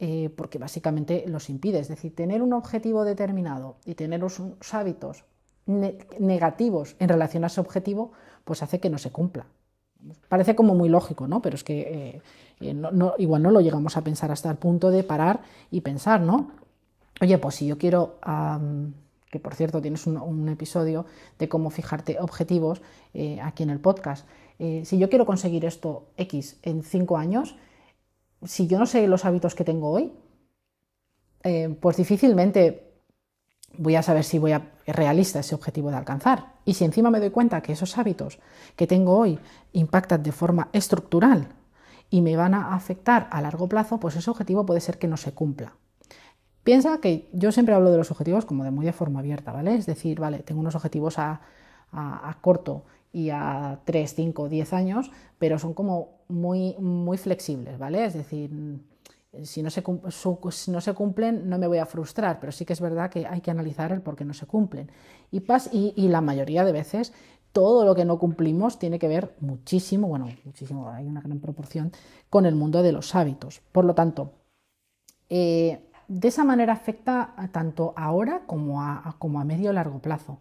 Eh, 0.00 0.30
porque 0.36 0.58
básicamente 0.58 1.24
los 1.26 1.50
impide. 1.50 1.80
Es 1.80 1.88
decir, 1.88 2.14
tener 2.14 2.40
un 2.40 2.52
objetivo 2.52 3.04
determinado 3.04 3.76
y 3.84 3.94
tener 3.94 4.22
unos 4.22 4.74
hábitos 4.74 5.24
negativos 5.66 6.94
en 6.98 7.08
relación 7.08 7.42
a 7.44 7.48
ese 7.48 7.60
objetivo, 7.60 8.12
pues 8.44 8.62
hace 8.62 8.78
que 8.78 8.90
no 8.90 8.98
se 8.98 9.10
cumpla. 9.10 9.46
Parece 10.28 10.54
como 10.54 10.76
muy 10.76 10.88
lógico, 10.88 11.26
¿no? 11.26 11.42
Pero 11.42 11.56
es 11.56 11.64
que 11.64 11.80
eh, 11.80 12.22
eh, 12.60 12.82
igual 13.18 13.42
no 13.42 13.50
lo 13.50 13.60
llegamos 13.60 13.96
a 13.96 14.02
pensar 14.02 14.30
hasta 14.30 14.48
el 14.50 14.56
punto 14.56 14.90
de 14.90 15.02
parar 15.02 15.40
y 15.72 15.80
pensar, 15.80 16.20
¿no? 16.20 16.52
Oye, 17.20 17.36
pues 17.38 17.56
si 17.56 17.66
yo 17.66 17.76
quiero, 17.76 18.18
que 19.30 19.40
por 19.40 19.56
cierto 19.56 19.82
tienes 19.82 20.06
un, 20.06 20.48
episodio 20.48 21.06
de 21.40 21.48
cómo 21.48 21.70
fijarte 21.70 22.20
objetivos 22.20 22.80
aquí 23.42 23.64
en 23.64 23.70
el 23.70 23.80
podcast, 23.80 24.28
si 24.58 24.98
yo 24.98 25.10
quiero 25.10 25.26
conseguir 25.26 25.64
esto 25.64 26.06
X 26.16 26.60
en 26.62 26.84
cinco 26.84 27.16
años, 27.16 27.56
si 28.44 28.66
yo 28.66 28.78
no 28.78 28.86
sé 28.86 29.06
los 29.08 29.24
hábitos 29.24 29.54
que 29.54 29.64
tengo 29.64 29.90
hoy, 29.90 30.12
pues 31.80 31.96
difícilmente 31.96 32.88
voy 33.76 33.96
a 33.96 34.02
saber 34.02 34.24
si 34.24 34.38
voy 34.38 34.52
a 34.52 34.72
realista 34.86 35.40
ese 35.40 35.54
objetivo 35.54 35.90
de 35.90 35.96
alcanzar. 35.96 36.54
Y 36.64 36.74
si 36.74 36.84
encima 36.84 37.10
me 37.10 37.20
doy 37.20 37.30
cuenta 37.30 37.62
que 37.62 37.72
esos 37.72 37.96
hábitos 37.98 38.38
que 38.76 38.86
tengo 38.86 39.16
hoy 39.16 39.38
impactan 39.72 40.22
de 40.22 40.32
forma 40.32 40.68
estructural 40.72 41.48
y 42.10 42.20
me 42.20 42.36
van 42.36 42.54
a 42.54 42.74
afectar 42.74 43.28
a 43.30 43.40
largo 43.40 43.68
plazo, 43.68 44.00
pues 44.00 44.16
ese 44.16 44.30
objetivo 44.30 44.66
puede 44.66 44.80
ser 44.80 44.98
que 44.98 45.08
no 45.08 45.16
se 45.16 45.32
cumpla. 45.32 45.74
Piensa 46.64 46.98
que 47.00 47.30
yo 47.32 47.52
siempre 47.52 47.74
hablo 47.74 47.90
de 47.90 47.98
los 47.98 48.10
objetivos 48.10 48.44
como 48.44 48.64
de 48.64 48.70
muy 48.70 48.84
de 48.84 48.92
forma 48.92 49.20
abierta, 49.20 49.52
¿vale? 49.52 49.74
Es 49.74 49.86
decir, 49.86 50.20
vale, 50.20 50.40
tengo 50.40 50.60
unos 50.60 50.74
objetivos 50.74 51.18
a, 51.18 51.40
a, 51.92 52.36
corto 52.40 52.84
y 53.12 53.30
a 53.30 53.80
3, 53.84 54.14
5, 54.14 54.48
10 54.48 54.72
años, 54.72 55.10
pero 55.38 55.58
son 55.58 55.74
como 55.74 56.20
muy, 56.28 56.74
muy 56.78 57.16
flexibles, 57.18 57.78
¿vale? 57.78 58.04
Es 58.04 58.14
decir, 58.14 58.50
si 59.44 59.62
no, 59.62 59.70
se, 59.70 59.82
si 60.50 60.70
no 60.70 60.80
se 60.80 60.94
cumplen 60.94 61.48
no 61.48 61.58
me 61.58 61.66
voy 61.66 61.78
a 61.78 61.86
frustrar, 61.86 62.40
pero 62.40 62.52
sí 62.52 62.64
que 62.64 62.72
es 62.72 62.80
verdad 62.80 63.10
que 63.10 63.26
hay 63.26 63.40
que 63.40 63.50
analizar 63.50 63.92
el 63.92 64.00
por 64.00 64.16
qué 64.16 64.24
no 64.24 64.34
se 64.34 64.46
cumplen. 64.46 64.90
Y, 65.30 65.42
y, 65.72 65.92
y, 65.96 66.08
la 66.08 66.20
mayoría 66.20 66.64
de 66.64 66.72
veces 66.72 67.12
todo 67.52 67.84
lo 67.84 67.94
que 67.94 68.04
no 68.04 68.18
cumplimos 68.18 68.78
tiene 68.78 68.98
que 68.98 69.08
ver 69.08 69.34
muchísimo, 69.40 70.08
bueno, 70.08 70.28
muchísimo, 70.44 70.90
hay 70.90 71.06
una 71.06 71.20
gran 71.20 71.40
proporción 71.40 71.92
con 72.30 72.46
el 72.46 72.54
mundo 72.54 72.82
de 72.82 72.92
los 72.92 73.14
hábitos. 73.14 73.60
Por 73.72 73.84
lo 73.84 73.94
tanto, 73.94 74.32
eh, 75.28 75.80
de 76.08 76.28
esa 76.28 76.44
manera 76.44 76.72
afecta 76.72 77.34
tanto 77.52 77.92
ahora 77.96 78.42
como 78.46 78.82
a, 78.82 79.14
como 79.18 79.40
a 79.40 79.44
medio 79.44 79.70
o 79.70 79.72
largo 79.72 79.98
plazo. 80.00 80.38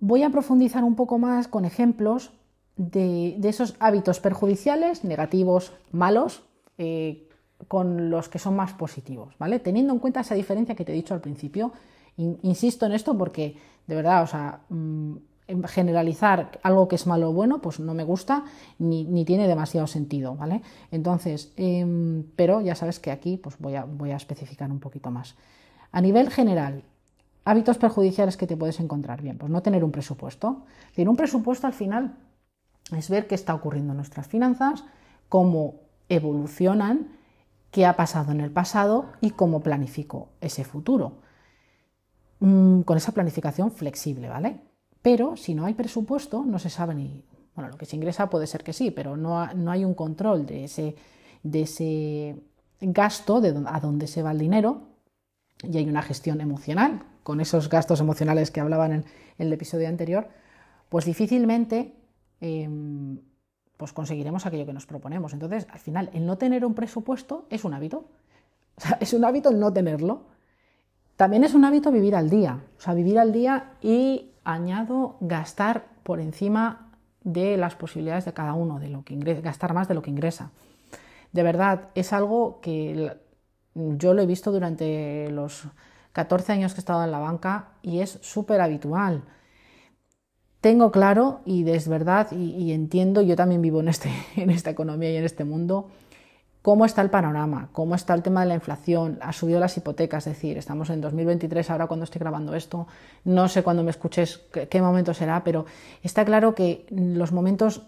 Voy 0.00 0.22
a 0.22 0.30
profundizar 0.30 0.84
un 0.84 0.94
poco 0.94 1.18
más 1.18 1.48
con 1.48 1.64
ejemplos 1.64 2.32
de, 2.76 3.38
esos 3.42 3.76
hábitos 3.78 4.20
perjudiciales, 4.20 5.04
negativos, 5.04 5.72
malos, 5.92 6.42
eh, 6.78 7.28
con 7.68 8.10
los 8.10 8.28
que 8.28 8.38
son 8.38 8.56
más 8.56 8.72
positivos, 8.72 9.34
¿vale? 9.38 9.58
Teniendo 9.60 9.92
en 9.92 9.98
cuenta 9.98 10.20
esa 10.20 10.34
diferencia 10.34 10.74
que 10.74 10.84
te 10.84 10.92
he 10.92 10.94
dicho 10.94 11.14
al 11.14 11.20
principio, 11.20 11.72
insisto 12.16 12.86
en 12.86 12.92
esto 12.92 13.16
porque 13.16 13.56
de 13.86 13.94
verdad, 13.94 14.22
o 14.22 14.26
sea, 14.26 14.60
mm, 14.68 15.14
generalizar 15.66 16.58
algo 16.62 16.88
que 16.88 16.96
es 16.96 17.06
malo 17.06 17.30
o 17.30 17.32
bueno, 17.32 17.60
pues 17.60 17.78
no 17.78 17.92
me 17.94 18.04
gusta 18.04 18.44
ni, 18.78 19.24
tiene 19.24 19.46
demasiado 19.46 19.86
sentido, 19.86 20.36
¿vale? 20.36 20.62
Entonces, 20.90 21.52
em, 21.56 22.24
pero 22.34 22.60
ya 22.60 22.74
sabes 22.74 22.98
que 22.98 23.10
aquí 23.10 23.36
pues 23.36 23.56
voy 23.58 23.74
a, 23.74 23.84
voy 23.84 24.10
a 24.10 24.16
especificar 24.16 24.70
un 24.70 24.80
poquito 24.80 25.10
más. 25.10 25.36
A 25.92 26.00
nivel 26.00 26.30
general, 26.30 26.82
hábitos 27.44 27.78
perjudiciales 27.78 28.36
que 28.36 28.46
te 28.46 28.56
puedes 28.56 28.80
encontrar. 28.80 29.22
Bien, 29.22 29.38
pues 29.38 29.50
no 29.50 29.62
tener 29.62 29.84
un 29.84 29.92
presupuesto. 29.92 30.64
Tener 30.94 31.08
un 31.08 31.16
presupuesto 31.16 31.66
al 31.66 31.72
final 31.72 32.16
es 32.96 33.08
ver 33.10 33.26
qué 33.26 33.34
está 33.34 33.54
ocurriendo 33.54 33.92
en 33.92 33.98
nuestras 33.98 34.26
finanzas, 34.26 34.84
cómo 35.28 35.80
evolucionan 36.08 37.08
qué 37.70 37.86
ha 37.86 37.96
pasado 37.96 38.30
en 38.30 38.40
el 38.40 38.52
pasado 38.52 39.06
y 39.20 39.30
cómo 39.30 39.60
planifico 39.60 40.28
ese 40.40 40.64
futuro. 40.64 41.18
Mm, 42.38 42.82
con 42.82 42.96
esa 42.96 43.12
planificación 43.12 43.72
flexible, 43.72 44.28
¿vale? 44.28 44.60
Pero 45.02 45.36
si 45.36 45.54
no 45.54 45.64
hay 45.64 45.74
presupuesto, 45.74 46.44
no 46.44 46.58
se 46.58 46.70
sabe 46.70 46.94
ni. 46.94 47.24
Bueno, 47.56 47.70
lo 47.70 47.76
que 47.76 47.86
se 47.86 47.96
ingresa 47.96 48.30
puede 48.30 48.46
ser 48.46 48.62
que 48.62 48.72
sí, 48.72 48.90
pero 48.90 49.16
no, 49.16 49.40
hay 49.70 49.84
un 49.84 49.94
control 49.94 50.46
de 50.46 50.64
ese, 50.64 50.94
de 51.42 51.62
ese 51.62 52.36
gasto, 52.80 53.40
de 53.40 53.54
a 53.66 53.80
dónde 53.80 54.06
se 54.06 54.22
va 54.22 54.30
el 54.32 54.38
dinero, 54.38 54.82
y 55.62 55.76
hay 55.76 55.88
una 55.88 56.02
gestión 56.02 56.40
emocional, 56.40 57.02
con 57.24 57.40
esos 57.40 57.68
gastos 57.68 57.98
emocionales 57.98 58.52
que 58.52 58.60
hablaban 58.60 58.92
en, 58.92 59.04
el 59.38 59.52
episodio 59.52 59.88
anterior, 59.88 60.28
pues 60.88 61.06
difícilmente 61.06 61.92
em, 62.40 63.18
pues 63.76 63.92
conseguiremos 63.92 64.46
aquello 64.46 64.66
que 64.66 64.72
nos 64.72 64.86
proponemos. 64.86 65.32
Entonces, 65.32 65.66
al 65.72 65.80
final, 65.80 66.10
el 66.12 66.24
no 66.24 66.38
tener 66.38 66.64
un 66.64 66.74
presupuesto 66.74 67.46
es 67.50 67.64
un 67.64 67.74
hábito. 67.74 68.04
es 69.00 69.12
un 69.12 69.24
hábito 69.24 69.48
el 69.50 69.58
no 69.58 69.72
tenerlo. 69.72 70.22
También 71.16 71.42
es 71.42 71.54
un 71.54 71.64
hábito 71.64 71.90
vivir 71.90 72.14
al 72.14 72.30
día, 72.30 72.60
o 72.76 72.80
sea, 72.80 72.94
vivir 72.94 73.18
al 73.18 73.32
día 73.32 73.72
y 73.82 74.30
añado 74.44 75.16
gastar 75.20 75.86
por 76.02 76.20
encima 76.20 76.92
de 77.22 77.56
las 77.56 77.74
posibilidades 77.74 78.24
de 78.26 78.34
cada 78.34 78.54
uno, 78.54 78.78
de 78.78 78.88
lo 78.88 79.04
que 79.04 79.14
ingresa, 79.14 79.40
gastar 79.40 79.74
más 79.74 79.88
de 79.88 79.94
lo 79.94 80.02
que 80.02 80.10
ingresa. 80.10 80.50
De 81.32 81.42
verdad, 81.42 81.88
es 81.94 82.12
algo 82.12 82.60
que 82.60 83.16
yo 83.74 84.14
lo 84.14 84.22
he 84.22 84.26
visto 84.26 84.52
durante 84.52 85.30
los 85.30 85.66
14 86.14 86.52
años 86.52 86.72
que 86.72 86.78
he 86.78 86.80
estado 86.80 87.04
en 87.04 87.10
la 87.10 87.18
banca 87.18 87.70
y 87.82 88.00
es 88.00 88.18
súper 88.22 88.60
habitual. 88.60 89.24
Tengo 90.60 90.90
claro 90.92 91.40
y 91.44 91.68
es 91.68 91.88
verdad 91.88 92.28
y, 92.30 92.72
entiendo, 92.72 93.20
yo 93.20 93.36
también 93.36 93.60
vivo 93.60 93.80
en, 93.80 93.88
este, 93.88 94.10
en 94.36 94.48
esta 94.48 94.70
economía 94.70 95.10
y 95.10 95.16
en 95.16 95.24
este 95.24 95.44
mundo, 95.44 95.90
cómo 96.62 96.86
está 96.86 97.02
el 97.02 97.10
panorama, 97.10 97.68
cómo 97.72 97.96
está 97.96 98.14
el 98.14 98.22
tema 98.22 98.42
de 98.42 98.46
la 98.46 98.54
inflación, 98.54 99.18
ha 99.20 99.32
subido 99.32 99.58
las 99.58 99.76
hipotecas, 99.76 100.28
es 100.28 100.34
decir, 100.34 100.56
estamos 100.56 100.88
en 100.88 101.00
2023 101.00 101.68
ahora 101.70 101.88
cuando 101.88 102.04
estoy 102.04 102.20
grabando 102.20 102.54
esto, 102.54 102.86
no 103.24 103.48
sé 103.48 103.64
cuándo 103.64 103.82
me 103.82 103.90
escuches 103.90 104.40
qué, 104.70 104.80
momento 104.80 105.12
será, 105.14 105.42
pero 105.42 105.66
está 106.02 106.24
claro 106.24 106.54
que 106.54 106.86
los 106.90 107.32
momentos 107.32 107.82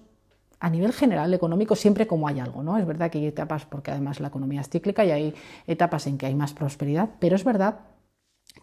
a 0.58 0.68
nivel 0.68 0.92
general 0.92 1.32
económico 1.32 1.76
siempre 1.76 2.08
como 2.08 2.26
hay 2.26 2.40
algo, 2.40 2.64
¿no? 2.64 2.76
Es 2.76 2.86
verdad 2.86 3.08
que 3.08 3.18
hay 3.18 3.26
etapas, 3.26 3.64
porque 3.66 3.92
además 3.92 4.18
la 4.18 4.28
economía 4.28 4.62
es 4.62 4.68
cíclica 4.68 5.04
y 5.04 5.12
hay 5.12 5.34
etapas 5.68 6.08
en 6.08 6.18
que 6.18 6.26
hay 6.26 6.34
más 6.34 6.52
prosperidad, 6.54 7.10
pero 7.20 7.36
es 7.36 7.44
verdad 7.44 7.76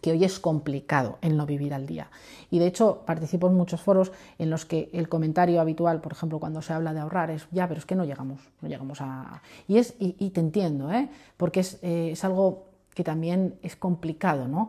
que 0.04 0.12
hoy 0.12 0.22
es 0.22 0.38
complicado 0.38 1.16
el 1.22 1.34
no 1.34 1.46
vivir 1.46 1.72
al 1.72 1.86
día. 1.86 2.10
Y 2.50 2.58
de 2.58 2.66
hecho 2.66 3.04
participo 3.06 3.46
en 3.46 3.54
muchos 3.54 3.80
foros 3.80 4.12
en 4.38 4.50
los 4.50 4.66
que 4.66 4.90
el 4.92 5.08
comentario 5.08 5.62
habitual, 5.62 6.02
por 6.02 6.12
ejemplo, 6.12 6.38
cuando 6.38 6.60
se 6.60 6.74
habla 6.74 6.92
de 6.92 7.00
ahorrar, 7.00 7.30
es 7.30 7.48
ya, 7.52 7.66
pero 7.68 7.78
es 7.78 7.86
que 7.86 7.94
no 7.94 8.04
llegamos, 8.04 8.38
no 8.60 8.68
llegamos 8.68 9.00
a... 9.00 9.40
Y, 9.66 9.78
es, 9.78 9.94
y, 9.98 10.28
te 10.28 10.40
entiendo, 10.40 10.92
¿eh? 10.92 11.08
porque 11.38 11.60
es, 11.60 11.78
eh, 11.80 12.10
es, 12.12 12.22
algo 12.22 12.66
que 12.92 13.02
también 13.02 13.54
es 13.62 13.76
complicado, 13.76 14.46
¿no? 14.46 14.68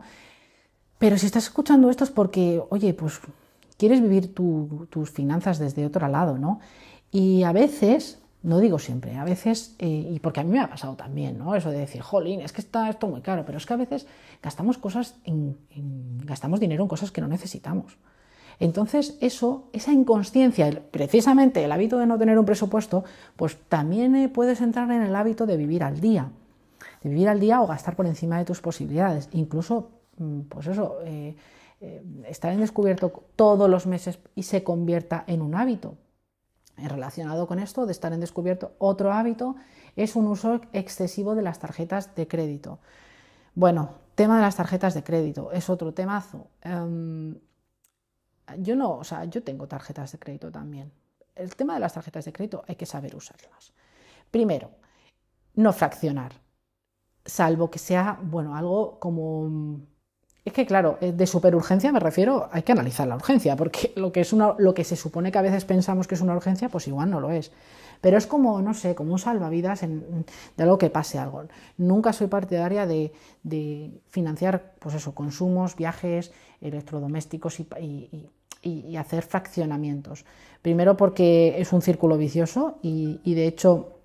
Pero 0.96 1.18
si 1.18 1.26
estás 1.26 1.44
escuchando 1.44 1.90
esto 1.90 2.04
es 2.04 2.10
porque, 2.10 2.62
oye, 2.70 2.94
pues 2.94 3.20
quieres 3.76 4.00
vivir 4.00 4.34
tus 4.34 5.10
finanzas 5.10 5.58
desde 5.58 5.84
otro 5.84 6.08
lado, 6.08 6.38
¿no? 6.38 6.60
Y 7.10 7.42
a 7.42 7.52
veces 7.52 8.22
no 8.46 8.60
digo 8.60 8.78
siempre, 8.78 9.16
a 9.16 9.24
veces, 9.24 9.74
eh, 9.80 10.08
y 10.12 10.20
porque 10.20 10.38
a 10.38 10.44
mí 10.44 10.50
me 10.50 10.60
ha 10.60 10.70
pasado 10.70 10.94
también, 10.94 11.36
¿no? 11.36 11.56
Eso 11.56 11.72
de 11.72 11.78
decir, 11.78 12.00
jolín, 12.00 12.40
es 12.40 12.52
que 12.52 12.60
está 12.60 12.88
esto 12.88 13.08
muy 13.08 13.20
caro, 13.20 13.44
pero 13.44 13.58
es 13.58 13.66
que 13.66 13.74
a 13.74 13.76
veces 13.76 14.06
gastamos 14.40 14.78
cosas, 14.78 15.16
gastamos 16.24 16.60
dinero 16.60 16.84
en 16.84 16.88
cosas 16.88 17.10
que 17.10 17.20
no 17.20 17.26
necesitamos. 17.26 17.98
Entonces, 18.60 19.18
eso, 19.20 19.64
esa 19.72 19.92
inconsciencia, 19.92 20.70
precisamente 20.92 21.64
el 21.64 21.72
hábito 21.72 21.98
de 21.98 22.06
no 22.06 22.18
tener 22.18 22.38
un 22.38 22.46
presupuesto, 22.46 23.02
pues 23.34 23.58
también 23.68 24.14
eh, 24.14 24.28
puedes 24.28 24.60
entrar 24.60 24.92
en 24.92 25.02
el 25.02 25.16
hábito 25.16 25.44
de 25.44 25.56
vivir 25.56 25.82
al 25.82 25.98
día, 25.98 26.30
de 27.02 27.10
vivir 27.10 27.28
al 27.28 27.40
día 27.40 27.60
o 27.60 27.66
gastar 27.66 27.96
por 27.96 28.06
encima 28.06 28.38
de 28.38 28.44
tus 28.44 28.60
posibilidades. 28.60 29.28
Incluso, 29.32 29.90
mm, 30.18 30.42
pues 30.42 30.68
eso, 30.68 30.98
eh, 31.04 31.34
estar 32.28 32.52
en 32.52 32.60
descubierto 32.60 33.24
todos 33.34 33.68
los 33.68 33.88
meses 33.88 34.20
y 34.36 34.44
se 34.44 34.62
convierta 34.62 35.24
en 35.26 35.42
un 35.42 35.56
hábito 35.56 35.96
relacionado 36.76 37.46
con 37.46 37.58
esto 37.58 37.86
de 37.86 37.92
estar 37.92 38.12
en 38.12 38.20
descubierto, 38.20 38.74
otro 38.78 39.12
hábito 39.12 39.56
es 39.96 40.16
un 40.16 40.26
uso 40.26 40.60
excesivo 40.72 41.34
de 41.34 41.42
las 41.42 41.58
tarjetas 41.58 42.14
de 42.14 42.28
crédito. 42.28 42.80
Bueno, 43.54 43.94
tema 44.14 44.36
de 44.36 44.42
las 44.42 44.56
tarjetas 44.56 44.94
de 44.94 45.02
crédito 45.02 45.50
es 45.52 45.70
otro 45.70 45.94
temazo. 45.94 46.50
Em, 46.62 47.38
yo 48.58 48.76
no, 48.76 48.98
o 48.98 49.04
sea, 49.04 49.24
yo 49.24 49.42
tengo 49.42 49.66
tarjetas 49.66 50.12
de 50.12 50.18
crédito 50.18 50.50
también. 50.50 50.92
El 51.34 51.54
tema 51.56 51.74
de 51.74 51.80
las 51.80 51.94
tarjetas 51.94 52.24
de 52.24 52.32
crédito 52.32 52.64
hay 52.66 52.76
que 52.76 52.86
saber 52.86 53.16
usarlas. 53.16 53.72
Primero, 54.30 54.70
no 55.54 55.72
fraccionar, 55.72 56.32
salvo 57.24 57.70
que 57.70 57.78
sea, 57.78 58.18
bueno, 58.22 58.56
algo 58.56 58.98
como 59.00 59.80
es 60.46 60.52
que, 60.52 60.64
claro, 60.64 60.96
eh, 61.00 61.10
de 61.10 61.26
superurgencia 61.26 61.90
me 61.90 61.98
refiero, 61.98 62.48
hay 62.52 62.62
que 62.62 62.70
analizar 62.70 63.08
la 63.08 63.16
urgencia, 63.16 63.56
porque 63.56 63.92
lo 63.96 64.12
que, 64.12 64.20
es 64.20 64.32
una, 64.32 64.54
lo 64.58 64.74
que 64.74 64.84
se 64.84 64.94
supone 64.94 65.32
que 65.32 65.38
a 65.38 65.42
veces 65.42 65.64
pensamos 65.64 66.06
que 66.06 66.14
es 66.14 66.20
una 66.20 66.36
urgencia, 66.36 66.68
pues 66.68 66.86
igual 66.86 67.10
no 67.10 67.20
lo 67.20 67.32
es. 67.32 67.50
Pero 68.00 68.16
es 68.16 68.28
como, 68.28 68.62
no 68.62 68.72
sé, 68.72 68.94
como 68.94 69.12
un 69.12 69.18
salvavidas 69.18 69.80
de 69.80 70.62
algo 70.62 70.78
que 70.78 70.88
pase 70.88 71.18
algo. 71.18 71.44
Nunca 71.78 72.12
soy 72.12 72.28
partidaria 72.28 72.86
de, 72.86 73.10
financiar, 74.08 74.74
pues 74.78 74.94
eso, 74.94 75.14
consumos, 75.14 75.74
viajes, 75.74 76.30
electrodomésticos 76.60 77.58
y, 77.60 78.28
hacer 78.98 79.22
fraccionamientos. 79.22 80.24
Primero 80.62 80.96
porque 80.96 81.56
es 81.58 81.72
un 81.72 81.82
círculo 81.82 82.18
vicioso 82.18 82.78
y 82.82 83.34
de 83.34 83.46
hecho 83.46 83.95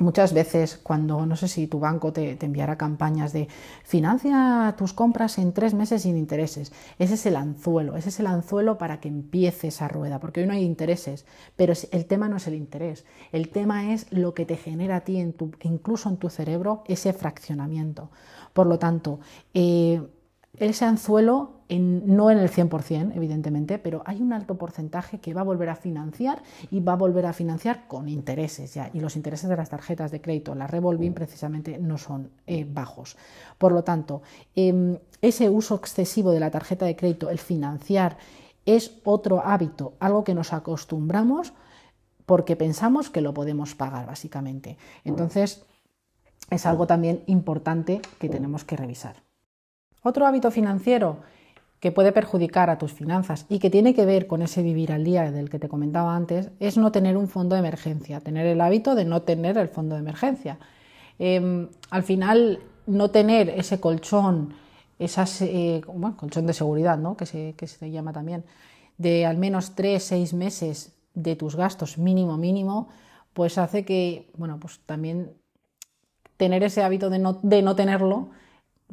Muchas 0.00 0.32
veces 0.32 0.80
cuando, 0.82 1.26
no 1.26 1.36
sé 1.36 1.46
si 1.46 1.66
tu 1.66 1.78
banco 1.78 2.10
te, 2.10 2.34
te, 2.34 2.46
enviará 2.46 2.78
campañas 2.78 3.34
de 3.34 3.48
financia 3.84 4.74
tus 4.78 4.94
compras 4.94 5.36
en 5.36 5.52
tres 5.52 5.74
meses 5.74 6.02
sin 6.02 6.16
intereses, 6.16 6.72
ese 6.98 7.14
es 7.14 7.26
el 7.26 7.36
anzuelo, 7.36 7.98
ese 7.98 8.08
es 8.08 8.18
el 8.18 8.26
anzuelo 8.26 8.78
para 8.78 8.98
que 8.98 9.08
empiece 9.08 9.68
esa 9.68 9.88
rueda, 9.88 10.18
porque 10.18 10.40
hoy 10.40 10.46
no 10.46 10.54
hay 10.54 10.64
intereses, 10.64 11.26
pero 11.54 11.74
el 11.92 12.06
tema 12.06 12.30
no 12.30 12.38
es 12.38 12.46
el 12.46 12.54
interés, 12.54 13.04
el 13.30 13.50
tema 13.50 13.92
es 13.92 14.10
lo 14.10 14.32
que 14.32 14.46
te 14.46 14.56
genera 14.56 14.96
a 14.96 15.00
ti, 15.02 15.18
en 15.18 15.34
tu, 15.34 15.50
incluso 15.64 16.08
en 16.08 16.16
tu 16.16 16.30
cerebro, 16.30 16.82
ese 16.86 17.12
fraccionamiento. 17.12 18.10
Por 18.54 18.68
lo 18.68 18.78
tanto, 18.78 19.20
eh, 19.52 20.02
ese 20.56 20.86
anzuelo, 20.86 21.59
no 21.78 22.30
en 22.30 22.38
el 22.38 22.50
100%, 22.50 23.12
evidentemente, 23.14 23.78
pero 23.78 24.02
hay 24.04 24.20
un 24.20 24.32
alto 24.32 24.56
porcentaje 24.56 25.20
que 25.20 25.34
va 25.34 25.42
a 25.42 25.44
volver 25.44 25.68
a 25.68 25.76
financiar 25.76 26.42
y 26.70 26.80
va 26.80 26.94
a 26.94 26.96
volver 26.96 27.26
a 27.26 27.32
financiar 27.32 27.86
con 27.86 28.08
intereses 28.08 28.74
ya. 28.74 28.90
Y 28.92 29.00
los 29.00 29.16
intereses 29.16 29.48
de 29.48 29.56
las 29.56 29.68
tarjetas 29.68 30.10
de 30.10 30.20
crédito, 30.20 30.54
la 30.54 30.66
revolving, 30.66 31.14
precisamente 31.14 31.78
no 31.78 31.98
son 31.98 32.30
eh, 32.46 32.66
bajos. 32.68 33.16
Por 33.58 33.72
lo 33.72 33.84
tanto, 33.84 34.22
em, 34.56 34.98
ese 35.22 35.48
uso 35.48 35.76
excesivo 35.76 36.32
de 36.32 36.40
la 36.40 36.50
tarjeta 36.50 36.86
de 36.86 36.96
crédito, 36.96 37.30
el 37.30 37.38
financiar, 37.38 38.16
es 38.66 39.00
otro 39.04 39.40
hábito, 39.44 39.94
algo 40.00 40.24
que 40.24 40.34
nos 40.34 40.52
acostumbramos 40.52 41.52
porque 42.26 42.56
pensamos 42.56 43.10
que 43.10 43.20
lo 43.20 43.34
podemos 43.34 43.74
pagar, 43.74 44.06
básicamente. 44.06 44.76
Entonces, 45.04 45.64
es 46.50 46.66
algo 46.66 46.86
también 46.86 47.22
importante 47.26 48.00
que 48.18 48.28
tenemos 48.28 48.64
que 48.64 48.76
revisar. 48.76 49.16
Otro 50.02 50.26
hábito 50.26 50.50
financiero 50.50 51.18
que 51.80 51.92
puede 51.92 52.12
perjudicar 52.12 52.68
a 52.68 52.78
tus 52.78 52.92
finanzas 52.92 53.46
y 53.48 53.58
que 53.58 53.70
tiene 53.70 53.94
que 53.94 54.04
ver 54.04 54.26
con 54.26 54.42
ese 54.42 54.62
vivir 54.62 54.92
al 54.92 55.02
día 55.02 55.30
del 55.32 55.48
que 55.48 55.58
te 55.58 55.68
comentaba 55.68 56.14
antes 56.14 56.50
es 56.60 56.76
no 56.76 56.92
tener 56.92 57.16
un 57.16 57.26
fondo 57.26 57.54
de 57.54 57.60
emergencia, 57.60 58.20
tener 58.20 58.46
el 58.46 58.60
hábito 58.60 58.94
de 58.94 59.06
no 59.06 59.22
tener 59.22 59.56
el 59.56 59.68
fondo 59.68 59.94
de 59.94 60.02
emergencia. 60.02 60.58
Em, 61.18 61.68
al 61.90 62.02
final, 62.02 62.60
no 62.86 63.10
tener 63.10 63.48
ese 63.48 63.80
colchón, 63.80 64.54
esas, 64.98 65.40
eh, 65.40 65.80
colchón 66.16 66.46
de 66.46 66.52
seguridad, 66.52 66.98
¿no? 66.98 67.16
que, 67.16 67.24
se, 67.24 67.54
que 67.56 67.66
se 67.66 67.90
llama 67.90 68.12
también, 68.12 68.44
de 68.98 69.24
al 69.24 69.38
menos 69.38 69.74
3, 69.74 70.02
6 70.02 70.34
meses 70.34 70.92
de 71.14 71.34
tus 71.34 71.56
gastos 71.56 71.96
mínimo, 71.96 72.36
mínimo, 72.36 72.88
pues 73.32 73.56
hace 73.56 73.86
que, 73.86 74.30
bueno, 74.36 74.58
pues 74.60 74.80
también 74.84 75.32
tener 76.36 76.62
ese 76.62 76.82
hábito 76.82 77.08
de 77.08 77.18
no, 77.18 77.38
de 77.42 77.62
no 77.62 77.74
tenerlo 77.74 78.30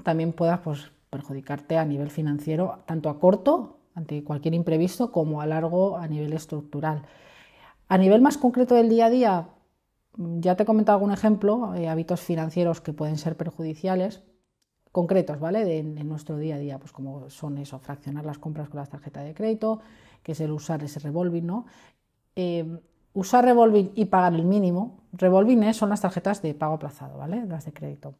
también 0.03 0.31
pueda 0.31 0.61
pues, 0.61 0.91
perjudicarte 1.17 1.77
a 1.77 1.85
nivel 1.85 2.11
financiero, 2.11 2.79
tanto 2.85 3.09
a 3.09 3.19
corto, 3.19 3.79
ante 3.95 4.23
cualquier 4.23 4.53
imprevisto, 4.53 5.11
como 5.11 5.41
a 5.41 5.47
largo 5.47 5.97
a 5.97 6.07
nivel 6.07 6.33
estructural. 6.33 7.01
A 7.87 7.97
nivel 7.97 8.21
más 8.21 8.37
concreto 8.37 8.75
del 8.75 8.89
día 8.89 9.07
a 9.07 9.09
día, 9.09 9.49
ya 10.15 10.55
te 10.55 10.63
he 10.63 10.65
comentado 10.65 10.97
algún 10.97 11.11
ejemplo, 11.11 11.73
eh, 11.73 11.89
hábitos 11.89 12.21
financieros 12.21 12.81
que 12.81 12.93
pueden 12.93 13.17
ser 13.17 13.35
perjudiciales, 13.35 14.21
concretos, 14.91 15.39
¿vale? 15.39 15.65
De, 15.65 15.79
en 15.79 16.07
nuestro 16.07 16.37
día 16.37 16.55
a 16.55 16.59
día, 16.59 16.77
pues 16.77 16.91
como 16.91 17.29
son 17.29 17.57
eso, 17.57 17.79
fraccionar 17.79 18.25
las 18.25 18.37
compras 18.37 18.69
con 18.69 18.79
las 18.79 18.89
tarjetas 18.89 19.23
de 19.25 19.33
crédito, 19.33 19.79
que 20.21 20.33
es 20.33 20.39
el 20.39 20.51
usar 20.51 20.83
ese 20.83 20.99
revolving, 20.99 21.45
¿no? 21.45 21.65
Eh, 22.35 22.79
usar 23.13 23.45
revolving 23.45 23.91
y 23.95 24.05
pagar 24.05 24.35
el 24.35 24.45
mínimo, 24.45 24.99
revolving 25.13 25.73
son 25.73 25.89
las 25.89 26.01
tarjetas 26.01 26.43
de 26.43 26.53
pago 26.53 26.75
aplazado, 26.75 27.17
¿vale? 27.17 27.43
Las 27.47 27.65
de 27.65 27.73
crédito. 27.73 28.13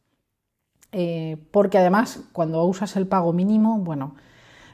Eh, 0.92 1.38
porque 1.52 1.78
además 1.78 2.22
cuando 2.32 2.64
usas 2.64 2.96
el 2.96 3.08
pago 3.08 3.34
mínimo, 3.34 3.78
bueno, 3.80 4.16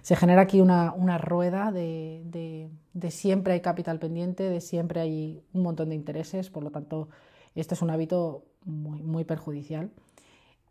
se 0.01 0.15
genera 0.15 0.43
aquí 0.43 0.61
una, 0.61 1.17
rueda 1.17 1.71
de, 1.71 2.69
siempre 3.09 3.53
hay 3.53 3.61
capital 3.61 3.99
pendiente, 3.99 4.49
de 4.49 4.61
siempre 4.61 5.01
hay 5.01 5.41
un 5.53 5.63
montón 5.63 5.89
de 5.89 5.95
intereses, 5.95 6.49
por 6.49 6.63
lo 6.63 6.71
tanto, 6.71 7.09
este 7.55 7.73
es 7.73 7.81
un 7.81 7.89
hábito 7.89 8.43
muy, 8.65 9.23
perjudicial. 9.23 9.91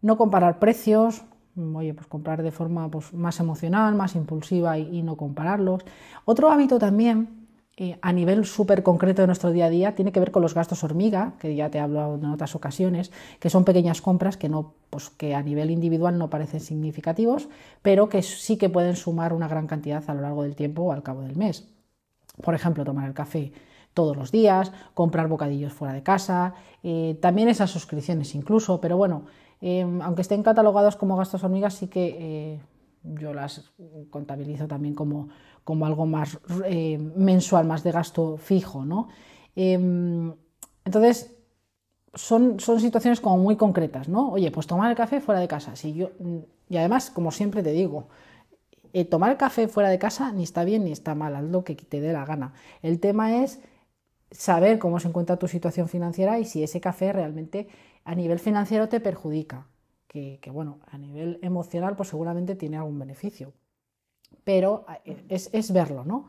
No 0.03 0.17
comparar 0.17 0.59
precios, 0.59 1.25
oye, 1.57 1.95
pues 1.95 2.07
comprar 2.07 2.43
de 2.43 2.51
forma 2.51 2.91
pues, 2.91 3.15
más 3.15 3.41
emocional, 3.41 3.95
más 3.95 4.15
impulsiva 4.17 4.79
y 4.79 5.03
no 5.03 5.17
compararlos. 5.17 5.83
Otro 6.25 6.51
hábito 6.51 6.79
también 6.79 7.42
eh, 7.79 7.99
a 8.03 8.13
nivel 8.13 8.45
súper 8.45 8.83
concreto 8.83 9.23
de 9.23 9.27
nuestro 9.27 9.51
día 9.51 9.67
a 9.67 9.71
día 9.71 9.95
tiene 9.95 10.13
que 10.13 10.21
ver 10.21 10.31
con 10.31 10.43
los 10.43 10.55
gastos 10.55 10.85
hormiga, 10.85 11.35
que 11.39 11.55
ya 11.55 11.71
te 11.71 11.79
he 11.79 11.81
hablado 11.81 12.17
en 12.17 12.27
otras 12.27 12.55
ocasiones, 12.55 13.11
que 13.41 13.49
son 13.49 13.65
pequeñas 13.65 14.03
compras 14.03 14.37
que, 14.37 14.51
no, 14.51 14.75
pues, 14.91 15.09
que 15.09 15.35
a 15.35 15.43
nivel 15.43 15.71
individual 15.71 16.19
no 16.19 16.29
parecen 16.29 16.61
significativos, 16.61 17.49
pero 17.81 18.11
que 18.11 18.21
sí 18.21 18.59
que 18.59 18.69
pueden 18.69 18.95
sumar 18.95 19.33
una 19.33 19.49
gran 19.49 19.67
cantidad 19.67 20.05
a 20.07 20.15
lo 20.15 20.21
largo 20.21 20.43
del 20.43 20.55
tiempo 20.55 20.83
o 20.83 20.93
al 20.93 21.03
cabo 21.03 21.23
del 21.23 21.37
mes. 21.37 21.67
Por 22.43 22.55
ejemplo, 22.55 22.85
tomar 22.85 23.09
el 23.09 23.15
café 23.15 23.53
todos 23.95 24.17
los 24.17 24.31
días, 24.33 24.73
comprar 24.93 25.29
bocadillos 25.29 25.73
fuera 25.73 25.95
de 25.95 26.03
casa, 26.03 26.55
eh, 26.83 27.17
también 27.23 27.49
esas 27.49 27.71
suscripciones 27.71 28.35
incluso, 28.35 28.81
pero 28.83 28.99
bueno, 28.99 29.25
eh, 29.63 29.87
aunque 30.03 30.23
estén 30.23 30.43
catalogados 30.43 30.97
como 30.97 31.17
gastos 31.17 31.43
hormigas, 31.45 31.75
sí 31.75 31.89
que 31.89 32.59
yo 33.05 33.35
las 33.35 33.73
contabilizo 34.11 34.67
también 34.69 34.95
como, 34.95 35.29
como 35.65 35.87
algo 35.87 36.07
más 36.07 36.39
eh, 36.65 36.99
mensual, 36.99 37.67
más 37.67 37.83
de 37.83 37.93
gasto 37.93 38.37
fijo, 38.37 38.85
¿no? 38.85 39.09
Em, 39.57 40.33
entonces, 40.85 41.35
son, 42.15 42.61
son, 42.61 42.81
situaciones 42.81 43.21
como 43.21 43.39
muy 43.39 43.57
concretas, 43.57 44.09
¿no? 44.09 44.31
Oye, 44.31 44.51
pues 44.51 44.67
tomar 44.67 44.91
el 44.91 44.97
café 44.97 45.21
fuera 45.21 45.41
de 45.41 45.49
casa. 45.49 45.75
Yo, 45.75 46.11
y 46.69 46.77
además, 46.77 47.11
como 47.11 47.31
siempre 47.31 47.63
te 47.63 47.73
digo, 47.73 48.09
eh, 48.93 49.05
tomar 49.05 49.31
el 49.31 49.37
café 49.37 49.69
fuera 49.69 49.89
de 49.89 49.99
casa 49.99 50.33
ni 50.33 50.43
está 50.43 50.65
bien 50.65 50.85
ni 50.85 50.93
está 50.93 51.15
mal, 51.15 51.35
haz 51.35 51.45
lo 51.45 51.65
que 51.65 51.75
te 51.75 52.01
dé 52.01 52.13
la 52.13 52.25
gana. 52.25 52.53
El 52.83 53.01
tema 53.01 53.43
es 53.43 53.61
saber 54.31 54.79
cómo 54.79 55.01
se 55.01 55.09
encuentra 55.09 55.39
tu 55.39 55.49
situación 55.49 55.89
financiera 55.89 56.39
y 56.39 56.45
si 56.45 56.63
ese 56.63 56.81
café 56.81 57.13
realmente 57.13 57.69
a 58.05 58.15
nivel 58.15 58.39
financiero 58.39 58.89
te 58.89 59.01
perjudica. 59.01 59.67
Que, 60.13 60.51
bueno, 60.53 60.81
a 60.91 60.99
nivel 60.99 61.39
emocional 61.41 61.97
pues 61.97 62.11
seguramente 62.11 62.55
tiene 62.55 62.77
algún 62.77 62.99
beneficio. 62.99 63.55
Pero 64.45 64.85
eh, 65.05 65.25
es, 65.31 65.49
es 65.55 65.73
verlo, 65.73 66.05
¿no? 66.05 66.29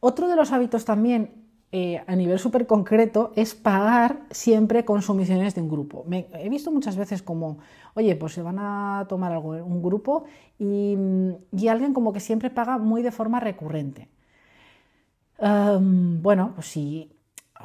Otro 0.00 0.28
de 0.28 0.36
los 0.36 0.52
hábitos 0.52 0.84
también 0.84 1.40
eh, 1.72 2.02
a 2.04 2.16
nivel 2.16 2.40
súper 2.40 2.66
concreto 2.66 3.32
es 3.36 3.54
pagar 3.54 4.22
siempre 4.30 4.84
consumiciones 4.84 5.54
de 5.54 5.62
un 5.62 5.68
grupo. 5.68 6.04
he 6.10 6.48
visto 6.48 6.72
muchas 6.72 6.96
veces 6.96 7.22
como, 7.22 7.58
oye, 7.94 8.16
pues 8.16 8.32
se 8.32 8.42
van 8.42 8.58
a 8.58 9.06
tomar 9.08 9.30
algo, 9.32 9.50
un 9.50 9.80
grupo 9.80 10.24
y, 10.58 10.96
alguien 11.68 11.94
como 11.94 12.12
que 12.12 12.18
siempre 12.18 12.50
paga 12.50 12.78
muy 12.78 13.02
de 13.02 13.12
forma 13.12 13.38
recurrente. 13.38 14.08
bueno, 15.38 16.52
pues 16.54 16.66
sí, 16.66 17.12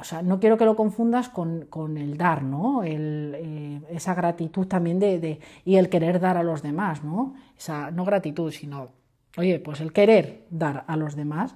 o 0.00 0.04
sea, 0.04 0.22
no 0.22 0.40
quiero 0.40 0.56
que 0.56 0.64
lo 0.64 0.76
confundas 0.76 1.28
con, 1.28 1.96
el 1.96 2.16
dar, 2.16 2.42
¿no? 2.42 2.82
Eh, 2.84 3.80
esa 3.90 4.14
gratitud 4.14 4.66
también 4.66 4.98
de, 4.98 5.40
y 5.64 5.76
el 5.76 5.88
querer 5.88 6.20
dar 6.20 6.36
a 6.36 6.42
los 6.42 6.62
demás, 6.62 7.02
¿no? 7.04 7.34
Esa, 7.56 7.90
no 7.90 8.04
gratitud, 8.04 8.50
sino, 8.50 8.88
oye, 9.36 9.58
pues 9.58 9.80
el 9.80 9.92
querer 9.92 10.46
dar 10.50 10.84
a 10.86 10.96
los 10.96 11.16
demás 11.16 11.54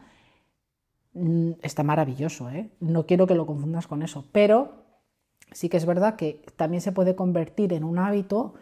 Mm, 1.12 1.52
está 1.62 1.82
maravilloso, 1.82 2.50
¿eh? 2.50 2.70
no 2.78 3.04
quiero 3.04 3.26
que 3.26 3.35
lo 3.35 3.44
confundas 3.44 3.88
con 3.88 4.02
eso, 4.02 4.26
pero 4.30 4.85
sí 5.50 5.68
que 5.68 5.76
es 5.76 5.85
verdad 5.85 6.14
que 6.14 6.44
también 6.56 6.80
se 6.80 6.92
puede 6.92 7.16
convertir 7.16 7.73
en 7.73 7.82
un 7.82 7.99
hábito 7.99 8.54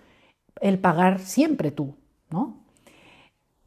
el 0.63 0.79
pagar 0.79 1.21
siempre 1.21 1.71
tú, 1.73 1.97
¿no? 2.31 2.65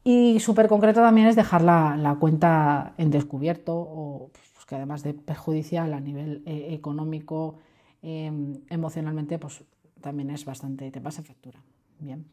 Y 0.04 0.40
súper 0.40 0.68
concreto 0.68 1.00
también 1.00 1.28
es 1.28 1.36
dejar 1.36 1.62
la, 1.62 2.16
cuenta 2.18 2.94
en 2.98 3.10
descubierto, 3.12 3.74
o 3.76 4.30
pues, 4.32 4.51
que 4.72 4.76
además 4.76 5.02
de 5.02 5.12
perjudicial 5.12 5.92
a 5.92 6.00
nivel 6.00 6.42
eh, 6.46 6.68
económico, 6.70 7.58
em, 8.00 8.62
emocionalmente, 8.70 9.38
pues 9.38 9.64
también 10.00 10.30
es 10.30 10.46
bastante, 10.46 10.90
te 10.90 10.98
pasa 10.98 11.22
factura. 11.22 11.60
Bien. 11.98 12.24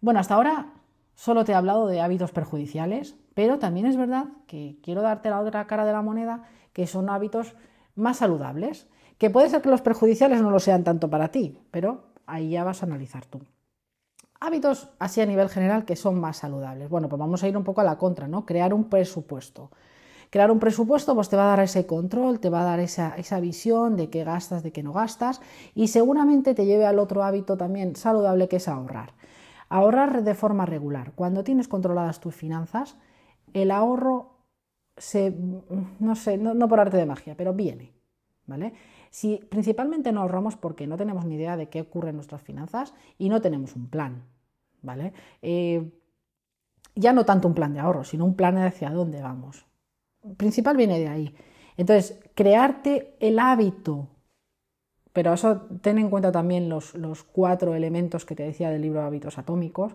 Bueno, 0.00 0.20
hasta 0.20 0.36
ahora 0.36 0.74
solo 1.16 1.44
te 1.44 1.50
he 1.50 1.54
hablado 1.56 1.88
de 1.88 2.00
hábitos 2.00 2.30
perjudiciales, 2.30 3.16
pero 3.34 3.58
también 3.58 3.86
es 3.86 3.96
verdad 3.96 4.26
que 4.46 4.78
quiero 4.80 5.02
darte 5.02 5.28
la 5.28 5.40
otra 5.40 5.66
cara 5.66 5.84
de 5.84 5.92
la 5.92 6.02
moneda, 6.02 6.44
que 6.72 6.86
son 6.86 7.10
hábitos 7.10 7.56
más 7.96 8.18
saludables, 8.18 8.86
que 9.18 9.28
puede 9.28 9.48
ser 9.48 9.60
que 9.60 9.68
los 9.68 9.82
perjudiciales 9.82 10.40
no 10.42 10.52
lo 10.52 10.60
sean 10.60 10.84
tanto 10.84 11.10
para 11.10 11.32
ti, 11.32 11.58
pero 11.72 12.04
ahí 12.26 12.50
ya 12.50 12.62
vas 12.62 12.84
a 12.84 12.86
analizar 12.86 13.26
tú. 13.26 13.40
Hábitos 14.38 14.88
así 15.00 15.20
a 15.20 15.26
nivel 15.26 15.48
general 15.48 15.84
que 15.84 15.96
son 15.96 16.20
más 16.20 16.36
saludables. 16.36 16.88
Bueno, 16.88 17.08
pues 17.08 17.18
vamos 17.18 17.42
a 17.42 17.48
ir 17.48 17.56
un 17.56 17.64
poco 17.64 17.80
a 17.80 17.84
la 17.84 17.98
contra, 17.98 18.28
¿no? 18.28 18.46
Crear 18.46 18.72
un 18.72 18.84
presupuesto. 18.84 19.72
Crear 20.30 20.50
un 20.50 20.58
presupuesto 20.58 21.14
pues 21.14 21.28
te 21.28 21.36
va 21.36 21.44
a 21.44 21.56
dar 21.56 21.60
ese 21.60 21.86
control, 21.86 22.40
te 22.40 22.50
va 22.50 22.62
a 22.62 22.64
dar 22.64 22.80
esa, 22.80 23.14
esa 23.16 23.40
visión 23.40 23.96
de 23.96 24.10
qué 24.10 24.24
gastas, 24.24 24.62
de 24.62 24.72
qué 24.72 24.82
no 24.82 24.92
gastas 24.92 25.40
y 25.74 25.88
seguramente 25.88 26.54
te 26.54 26.66
lleve 26.66 26.86
al 26.86 26.98
otro 26.98 27.22
hábito 27.22 27.56
también 27.56 27.96
saludable 27.96 28.48
que 28.48 28.56
es 28.56 28.68
ahorrar. 28.68 29.14
Ahorrar 29.68 30.22
de 30.22 30.34
forma 30.34 30.66
regular. 30.66 31.12
Cuando 31.14 31.42
tienes 31.42 31.68
controladas 31.68 32.20
tus 32.20 32.34
finanzas, 32.34 32.96
el 33.52 33.70
ahorro 33.70 34.36
se, 34.96 35.34
no 35.98 36.14
sé, 36.14 36.38
no, 36.38 36.68
por 36.68 36.80
arte 36.80 36.96
de 36.96 37.06
magia, 37.06 37.36
pero 37.36 37.52
viene, 37.52 37.92
¿vale? 38.46 38.72
Si 39.10 39.38
principalmente 39.48 40.12
no 40.12 40.22
ahorramos 40.22 40.56
porque 40.56 40.86
no 40.86 40.96
tenemos 40.96 41.24
ni 41.24 41.36
idea 41.36 41.56
de 41.56 41.68
qué 41.68 41.82
ocurre 41.82 42.10
en 42.10 42.16
nuestras 42.16 42.42
finanzas 42.42 42.94
y 43.18 43.28
no 43.28 43.40
tenemos 43.40 43.76
un 43.76 43.88
plan, 43.88 44.24
¿vale? 44.82 45.12
Eh, 45.42 45.90
ya 46.94 47.12
no 47.12 47.24
tanto 47.24 47.48
un 47.48 47.54
plan 47.54 47.74
de 47.74 47.80
ahorro, 47.80 48.04
sino 48.04 48.24
un 48.24 48.36
plan 48.36 48.56
hacia 48.58 48.90
dónde 48.90 49.22
vamos. 49.22 49.66
Principal 50.36 50.76
viene 50.76 50.98
de 50.98 51.08
ahí. 51.08 51.34
Entonces, 51.76 52.18
crearte 52.34 53.16
el 53.20 53.38
hábito 53.38 54.08
pero 55.16 55.32
eso 55.32 55.62
ten 55.80 55.96
en 55.96 56.10
cuenta 56.10 56.30
también 56.30 56.68
los, 56.68 56.92
cuatro 57.32 57.74
elementos 57.74 58.26
que 58.26 58.34
te 58.34 58.42
decía 58.42 58.68
del 58.68 58.82
libro 58.82 59.00
de 59.00 59.06
hábitos 59.06 59.38
atómicos. 59.38 59.94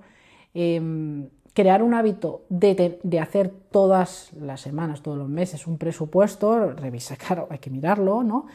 Em, 0.55 1.29
crear 1.53 1.83
un 1.83 1.93
hábito 1.93 2.41
de, 2.49 3.19
hacer 3.21 3.49
todas 3.49 4.33
las 4.33 4.61
semanas, 4.61 5.03
todos 5.03 5.19
los 5.19 5.29
meses, 5.29 5.67
un 5.67 5.77
presupuesto, 5.77 6.71
revisar, 6.71 7.17
claro, 7.27 7.45
hay 7.51 7.59
que 7.59 7.69
mirarlo, 7.69 8.23
¿no? 8.23 8.47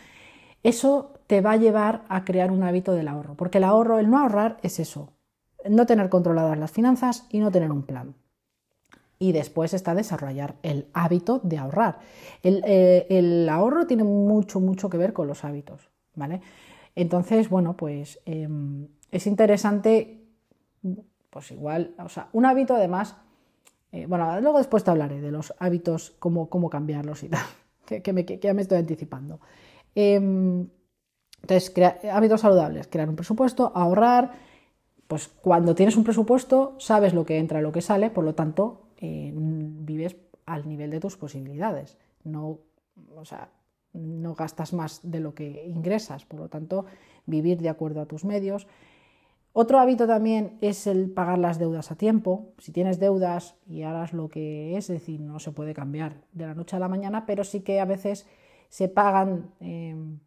Eso 0.65 1.13
te 1.29 1.41
va 1.41 1.53
a 1.53 1.57
llevar 1.57 2.03
a 2.09 2.25
crear 2.25 2.51
un 2.51 2.65
hábito 2.65 2.95
del 2.95 3.07
ahorro, 3.07 3.37
porque 3.37 3.59
el 3.59 3.65
ahorro, 3.65 4.01
el 4.01 4.11
no 4.11 4.19
ahorrar 4.19 4.57
es 4.65 4.81
eso, 4.81 5.13
no 5.71 5.87
tener 5.87 6.09
controladas 6.09 6.59
las 6.59 6.73
finanzas 6.73 7.29
y 7.31 7.39
no 7.39 7.53
tener 7.53 7.71
un 7.71 7.85
plan. 7.85 8.17
Y 9.19 9.33
después 9.33 9.73
está 9.73 9.95
desarrollar 9.95 10.57
el 10.63 10.89
hábito 10.93 11.41
de 11.43 11.59
ahorrar. 11.59 12.01
el 12.43 12.63
eh, 12.67 13.49
ahorro 13.51 13.87
tiene 13.87 14.05
mucho, 14.05 14.61
mucho 14.61 14.91
que 14.91 14.99
ver 14.99 15.13
con 15.13 15.27
los 15.27 15.45
hábitos. 15.45 15.89
¿vale? 16.17 16.41
Entonces, 16.97 17.49
bueno, 17.49 17.77
pues 17.77 18.19
em, 18.25 18.89
es 19.13 19.27
interesante, 19.29 20.25
pues 21.31 21.53
igual, 21.53 21.95
o 21.99 22.09
sea, 22.09 22.29
un 22.33 22.47
hábito 22.47 22.75
además, 22.75 23.17
eh, 23.93 24.07
bueno, 24.07 24.41
luego 24.41 24.59
después 24.59 24.83
te 24.83 24.91
hablaré 24.91 25.21
de 25.21 25.31
los 25.31 25.55
hábitos, 25.59 26.17
cómo, 26.19 26.49
cómo 26.49 26.69
cambiarlos 26.69 27.23
y 27.23 27.29
tal, 27.29 27.45
que, 28.03 28.13
me, 28.13 28.25
ya 28.25 28.55
me 28.55 28.63
estoy 28.63 28.79
anticipando. 28.79 29.41
Em, 29.95 30.67
entonces, 31.43 31.73
hábitos 32.11 32.41
saludables, 32.41 32.89
crear 32.89 33.09
un 33.09 33.15
presupuesto, 33.15 33.71
ahorrar, 33.75 34.33
pues 35.07 35.29
cuando 35.29 35.77
tienes 35.77 35.97
un 35.97 36.03
presupuesto 36.03 36.75
sabes 36.79 37.15
lo 37.15 37.25
que 37.25 37.39
entra 37.39 37.61
lo 37.61 37.71
que 37.71 37.83
sale, 37.83 38.11
por 38.11 38.25
lo 38.25 38.35
tanto, 38.35 38.86
eh, 38.99 39.33
vives 39.35 40.17
al 40.47 40.69
nivel 40.69 40.91
de 40.91 41.01
tus 41.01 41.17
posibilidades. 41.17 41.99
No, 42.25 42.61
o 43.15 43.25
sea, 43.25 43.51
no 43.93 44.35
gastas 44.35 44.73
más 44.73 45.01
de 45.03 45.21
lo 45.21 45.35
que 45.35 45.67
ingresas, 45.67 46.25
por 46.25 46.41
lo 46.41 46.49
tanto, 46.49 46.87
vivir 47.27 47.61
de 47.61 47.69
acuerdo 47.69 48.01
a 48.01 48.07
tus 48.07 48.25
medios. 48.25 48.67
Otro 49.53 49.79
hábito 49.79 50.07
también 50.07 50.59
es 50.61 50.87
el 50.87 51.11
pagar 51.11 51.39
las 51.39 51.59
deudas 51.59 51.91
a 51.91 51.97
tiempo. 51.97 52.53
Si 52.59 52.73
tienes 52.73 52.99
deudas 53.01 53.57
y 53.67 53.83
harás 53.83 54.13
lo 54.13 54.29
que 54.29 54.77
es, 54.77 54.91
es 54.91 55.01
decir, 55.01 55.21
no 55.21 55.39
se 55.39 55.51
puede 55.53 55.73
cambiar 55.73 56.21
de 56.33 56.47
la 56.47 56.55
noche 56.55 56.77
a 56.77 56.79
la 56.79 56.89
mañana, 56.89 57.25
pero 57.25 57.43
sí 57.43 57.61
que 57.61 57.81
a 57.81 57.87
veces 57.87 58.27
se 58.69 58.89
pagan 58.89 59.51
em, 59.61 60.19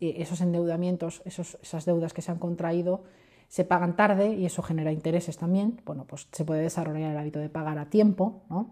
e-, 0.00 0.22
esos 0.22 0.40
endeudamientos, 0.40 1.22
esas 1.24 1.84
deudas 1.84 2.12
que 2.12 2.22
se 2.22 2.32
han 2.32 2.38
contraído, 2.38 3.04
se 3.48 3.64
pagan 3.64 3.96
tarde 3.96 4.34
y 4.34 4.46
eso 4.46 4.62
genera 4.62 4.92
intereses 4.92 5.36
también. 5.38 5.80
Bueno, 5.84 6.04
pues 6.06 6.28
se 6.32 6.44
puede 6.44 6.62
desarrollar 6.62 7.12
el 7.12 7.18
hábito 7.18 7.38
de 7.38 7.48
pagar 7.48 7.78
a 7.78 7.90
tiempo, 7.90 8.42
¿no? 8.50 8.70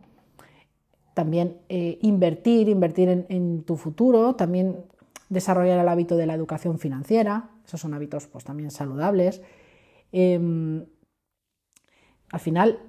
también 1.14 1.58
eh, 1.68 1.98
invertir, 2.02 2.68
invertir 2.68 3.26
en, 3.28 3.62
tu 3.62 3.76
futuro, 3.76 4.34
también 4.34 4.84
desarrollar 5.28 5.78
el 5.78 5.88
hábito 5.88 6.16
de 6.16 6.26
la 6.26 6.34
educación 6.34 6.78
financiera, 6.78 7.50
esos 7.64 7.80
son 7.80 7.94
hábitos 7.94 8.26
pues, 8.26 8.44
también 8.44 8.70
saludables. 8.70 9.40
Em, 10.12 10.84
al 12.30 12.40
final, 12.40 12.80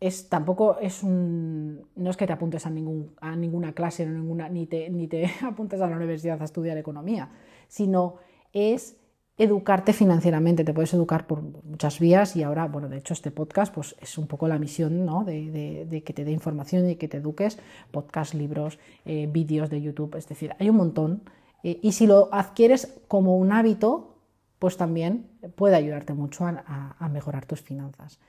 es, 0.00 0.28
tampoco 0.28 0.78
es 0.80 1.02
un. 1.02 1.86
No 1.94 2.10
es 2.10 2.16
que 2.16 2.26
te 2.26 2.32
apuntes 2.32 2.66
a, 2.66 2.70
ningún, 2.70 3.14
a 3.20 3.36
ninguna 3.36 3.72
clase, 3.72 4.06
ni, 4.06 4.66
te, 4.66 4.90
ni 4.90 5.06
te 5.06 5.30
apuntes 5.42 5.80
a 5.80 5.88
la 5.88 5.96
universidad 5.96 6.40
a 6.40 6.44
estudiar 6.44 6.76
economía, 6.78 7.30
sino 7.68 8.16
es 8.52 8.96
educarte 9.36 9.92
financieramente, 9.92 10.64
te 10.64 10.72
puedes 10.72 10.94
educar 10.94 11.26
por 11.26 11.42
muchas 11.42 11.98
vías 11.98 12.36
y 12.36 12.42
ahora, 12.42 12.66
bueno, 12.66 12.88
de 12.88 12.98
hecho 12.98 13.14
este 13.14 13.32
podcast 13.32 13.74
pues 13.74 13.96
es 14.00 14.16
un 14.16 14.28
poco 14.28 14.46
la 14.46 14.58
misión 14.58 15.04
¿no? 15.04 15.24
de, 15.24 16.02
que 16.04 16.12
te 16.12 16.24
dé 16.24 16.30
información 16.30 16.88
y 16.88 16.96
que 16.96 17.08
te 17.08 17.16
eduques, 17.16 17.58
podcast, 17.90 18.34
libros, 18.34 18.78
eh, 19.04 19.28
vídeos 19.30 19.70
de 19.70 19.82
YouTube, 19.82 20.14
es 20.16 20.28
decir, 20.28 20.54
hay 20.60 20.70
un 20.70 20.76
montón 20.76 21.22
eh, 21.64 21.80
y 21.82 21.92
si 21.92 22.06
lo 22.06 22.28
adquieres 22.32 23.00
como 23.08 23.36
un 23.36 23.50
hábito, 23.50 24.18
pues 24.60 24.76
también 24.76 25.26
puede 25.56 25.74
ayudarte 25.74 26.14
mucho 26.14 26.46
a, 26.46 27.08
mejorar 27.12 27.44
tus 27.44 27.60
finanzas. 27.60 28.20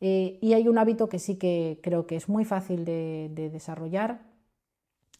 Eh, 0.00 0.38
y 0.42 0.54
hay 0.54 0.68
un 0.68 0.78
hábito 0.78 1.08
que 1.08 1.18
sí 1.18 1.36
que 1.36 1.80
creo 1.82 2.06
que 2.06 2.16
es 2.16 2.28
muy 2.28 2.44
fácil 2.44 2.84
de 2.84 3.50
desarrollar 3.52 4.20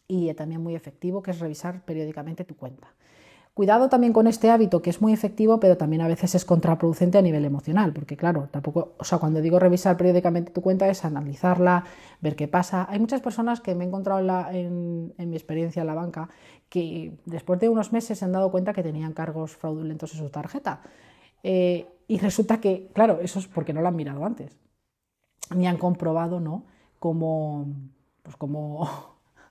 y 0.07 0.33
también 0.33 0.61
muy 0.61 0.75
efectivo, 0.75 1.21
que 1.21 1.31
es 1.31 1.39
revisar 1.39 1.85
periódicamente 1.85 2.43
tu 2.43 2.55
cuenta. 2.55 2.93
Cuidado 3.57 3.89
también 3.89 4.13
con 4.13 4.27
este 4.27 4.51
hábito 4.51 4.83
que 4.83 4.91
es 4.91 5.01
muy 5.01 5.13
efectivo, 5.13 5.59
pero 5.59 5.77
también 5.77 6.03
a 6.03 6.07
veces 6.07 6.35
es 6.35 6.45
contraproducente 6.45 7.17
a 7.17 7.23
nivel 7.23 7.43
emocional, 7.43 7.91
porque 7.91 8.15
claro, 8.15 8.49
tampoco, 8.51 8.93
o 8.99 9.03
sea, 9.03 9.17
cuando 9.17 9.41
digo 9.41 9.57
revisar 9.57 9.97
periódicamente 9.97 10.51
tu 10.51 10.61
cuenta 10.61 10.87
es 10.89 11.03
analizarla, 11.03 11.83
ver 12.21 12.35
qué 12.35 12.47
pasa. 12.47 12.85
Hay 12.87 12.99
muchas 12.99 13.19
personas 13.19 13.59
que 13.59 13.73
me 13.73 13.83
he 13.83 13.87
encontrado 13.87 14.19
en, 14.51 15.11
mi 15.17 15.35
experiencia 15.35 15.81
en 15.81 15.87
la 15.87 15.95
banca 15.95 16.29
que 16.69 17.17
después 17.25 17.59
de 17.59 17.67
unos 17.67 17.91
meses 17.91 18.19
se 18.19 18.25
han 18.25 18.31
dado 18.31 18.51
cuenta 18.51 18.73
que 18.73 18.83
tenían 18.83 19.13
cargos 19.13 19.55
fraudulentos 19.55 20.13
en 20.13 20.19
su 20.19 20.29
tarjeta. 20.29 20.83
Eh, 21.41 21.87
y 22.07 22.19
resulta 22.19 22.61
que, 22.61 22.91
claro, 22.93 23.21
eso 23.23 23.39
es 23.39 23.47
porque 23.47 23.73
no 23.73 23.81
lo 23.81 23.87
han 23.87 23.95
mirado 23.95 24.23
antes. 24.23 24.55
ni 25.55 25.65
han 25.65 25.77
comprobado, 25.77 26.39
¿no? 26.39 26.63
Cómo, 26.99 27.65
pues 28.21 28.35
cómo, 28.35 28.87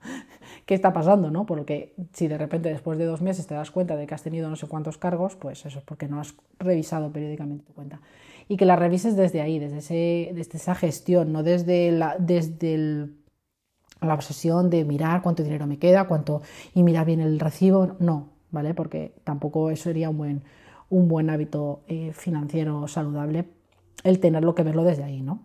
qué 0.67 0.75
está 0.75 0.93
pasando, 0.93 1.31
¿no? 1.31 1.47
Porque 1.47 1.95
si 2.13 2.27
de 2.27 2.37
repente 2.37 2.69
después 2.69 2.99
de 2.99 3.05
dos 3.07 3.23
meses 3.23 3.47
te 3.47 3.55
das 3.55 3.71
cuenta 3.71 3.97
de 3.97 4.07
que 4.07 4.15
has 4.15 4.23
tenido 4.23 4.51
no 4.51 4.57
sé 4.57 4.67
cuántos 4.67 4.99
cargos, 4.99 5.37
pues 5.37 5.65
eso 5.65 5.79
es 5.79 5.85
porque 5.85 6.09
no 6.09 6.21
has 6.21 6.35
revisado 6.59 7.11
periódicamente 7.13 7.65
tu 7.65 7.73
cuenta. 7.73 8.01
Y 8.49 8.57
que 8.57 8.65
la 8.67 8.77
revises 8.77 9.17
desde 9.17 9.41
ahí, 9.41 9.59
desde, 9.59 9.79
ese, 9.79 10.33
desde 10.35 10.59
esa 10.59 10.75
gestión, 10.75 11.33
no 11.33 11.43
desde, 11.45 11.93
la, 11.93 12.17
desde 12.19 13.09
la 14.01 14.15
obsesión 14.15 14.69
de 14.69 14.85
mirar 14.85 15.23
cuánto 15.23 15.45
dinero 15.45 15.67
me 15.67 15.79
queda, 15.79 16.09
cuánto 16.09 16.43
y 16.75 16.83
mirar 16.83 17.07
bien 17.07 17.21
el 17.21 17.39
recibo, 17.39 17.97
no, 18.01 18.31
¿vale? 18.51 18.75
Porque 18.75 19.15
tampoco 19.23 19.71
eso 19.71 19.85
sería 19.85 20.11
un 20.11 20.19
buen, 20.19 20.43
un 20.91 21.07
buen 21.07 21.31
hábito 21.31 21.83
eh, 21.87 22.13
financiero 22.13 22.89
saludable 22.89 23.47
el 24.03 24.19
tenerlo 24.19 24.55
que 24.55 24.65
verlo 24.65 24.83
desde 24.83 25.05
ahí, 25.05 25.23
¿no? 25.23 25.41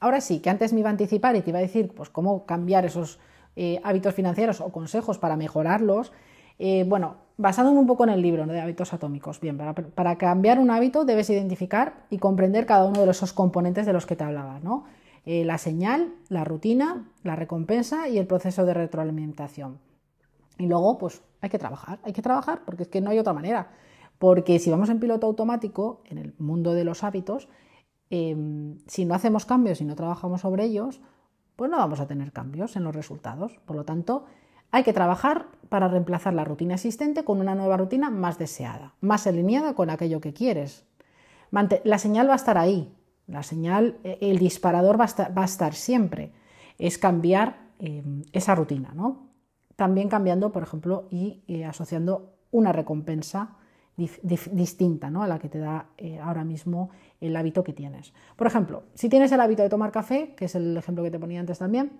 Ahora 0.00 0.20
sí, 0.20 0.40
que 0.40 0.50
antes 0.50 0.72
me 0.72 0.80
iba 0.80 0.88
a 0.88 0.92
anticipar 0.92 1.36
y 1.36 1.42
te 1.42 1.50
iba 1.50 1.58
a 1.58 1.62
decir 1.62 1.92
pues, 1.94 2.10
cómo 2.10 2.44
cambiar 2.46 2.84
esos 2.84 3.18
eh, 3.56 3.80
hábitos 3.82 4.14
financieros 4.14 4.60
o 4.60 4.70
consejos 4.70 5.18
para 5.18 5.36
mejorarlos. 5.36 6.12
Eh, 6.58 6.84
bueno, 6.86 7.16
basándome 7.36 7.78
un 7.78 7.86
poco 7.86 8.04
en 8.04 8.10
el 8.10 8.22
libro 8.22 8.46
de 8.46 8.60
hábitos 8.60 8.92
atómicos. 8.92 9.40
Bien, 9.40 9.56
para, 9.94 10.16
cambiar 10.16 10.58
un 10.58 10.70
hábito 10.70 11.04
debes 11.04 11.30
identificar 11.30 12.04
y 12.10 12.18
comprender 12.18 12.66
cada 12.66 12.84
uno 12.86 13.04
de 13.04 13.10
esos 13.10 13.32
componentes 13.32 13.86
de 13.86 13.92
los 13.92 14.06
que 14.06 14.16
te 14.16 14.24
hablaba, 14.24 14.60
¿no? 14.60 14.84
Eh, 15.24 15.44
la 15.44 15.58
señal, 15.58 16.14
la 16.28 16.44
rutina, 16.44 17.08
la 17.24 17.34
recompensa 17.34 18.08
y 18.08 18.18
el 18.18 18.26
proceso 18.26 18.64
de 18.64 18.74
retroalimentación. 18.74 19.78
Y 20.58 20.66
luego, 20.66 20.98
pues 20.98 21.22
hay 21.40 21.50
que 21.50 21.58
trabajar, 21.58 21.98
hay 22.04 22.12
que 22.12 22.22
trabajar 22.22 22.60
porque 22.64 22.84
es 22.84 22.88
que 22.88 23.00
no 23.00 23.10
hay 23.10 23.18
otra 23.18 23.32
manera. 23.32 23.70
Porque 24.18 24.58
si 24.58 24.70
vamos 24.70 24.88
en 24.88 25.00
piloto 25.00 25.26
automático, 25.26 26.00
en 26.06 26.18
el 26.18 26.34
mundo 26.38 26.72
de 26.72 26.84
los 26.84 27.04
hábitos, 27.04 27.48
Em, 28.10 28.78
si 28.86 29.04
no 29.04 29.14
hacemos 29.14 29.46
cambios 29.46 29.80
y 29.80 29.84
no 29.84 29.96
trabajamos 29.96 30.42
sobre 30.42 30.64
ellos, 30.64 31.00
pues 31.56 31.70
no 31.70 31.78
vamos 31.78 32.00
a 32.00 32.06
tener 32.06 32.32
cambios 32.32 32.76
en 32.76 32.84
los 32.84 32.94
resultados. 32.94 33.58
Por 33.64 33.76
lo 33.76 33.84
tanto, 33.84 34.26
hay 34.70 34.84
que 34.84 34.92
trabajar 34.92 35.46
para 35.68 35.88
reemplazar 35.88 36.34
la 36.34 36.44
rutina 36.44 36.74
existente 36.74 37.24
con 37.24 37.40
una 37.40 37.54
nueva 37.54 37.76
rutina 37.76 38.10
más 38.10 38.38
deseada, 38.38 38.94
más 39.00 39.26
alineada 39.26 39.74
con 39.74 39.90
aquello 39.90 40.20
que 40.20 40.32
quieres. 40.32 40.84
la 41.50 41.98
señal 41.98 42.28
va 42.28 42.34
a 42.34 42.36
estar 42.36 42.58
ahí, 42.58 42.92
la 43.26 43.42
señal, 43.42 43.98
e, 44.04 44.18
el 44.20 44.38
disparador 44.38 45.00
va 45.00 45.04
a 45.04 45.44
estar, 45.44 45.74
siempre. 45.74 46.32
Es 46.78 46.98
cambiar 46.98 47.70
em, 47.78 48.22
esa 48.32 48.54
rutina, 48.54 48.92
¿no? 48.94 49.30
También 49.76 50.08
cambiando, 50.08 50.52
por 50.52 50.62
ejemplo, 50.62 51.06
y 51.10 51.42
eh, 51.48 51.64
asociando 51.64 52.34
una 52.50 52.72
recompensa 52.72 53.56
distinta 53.96 55.10
¿no? 55.10 55.22
a 55.22 55.28
la 55.28 55.38
que 55.38 55.48
te 55.48 55.58
da 55.58 55.86
eh, 55.96 56.18
ahora 56.18 56.44
mismo 56.44 56.90
el 57.20 57.34
hábito 57.34 57.64
que 57.64 57.72
tienes. 57.72 58.12
Por 58.36 58.46
ejemplo, 58.46 58.82
si 58.94 59.08
tienes 59.08 59.32
el 59.32 59.40
hábito 59.40 59.62
de 59.62 59.70
tomar 59.70 59.90
café, 59.90 60.34
que 60.36 60.44
es 60.44 60.54
el 60.54 60.76
ejemplo 60.76 61.02
que 61.02 61.10
te 61.10 61.18
ponía 61.18 61.40
antes 61.40 61.58
también, 61.58 61.92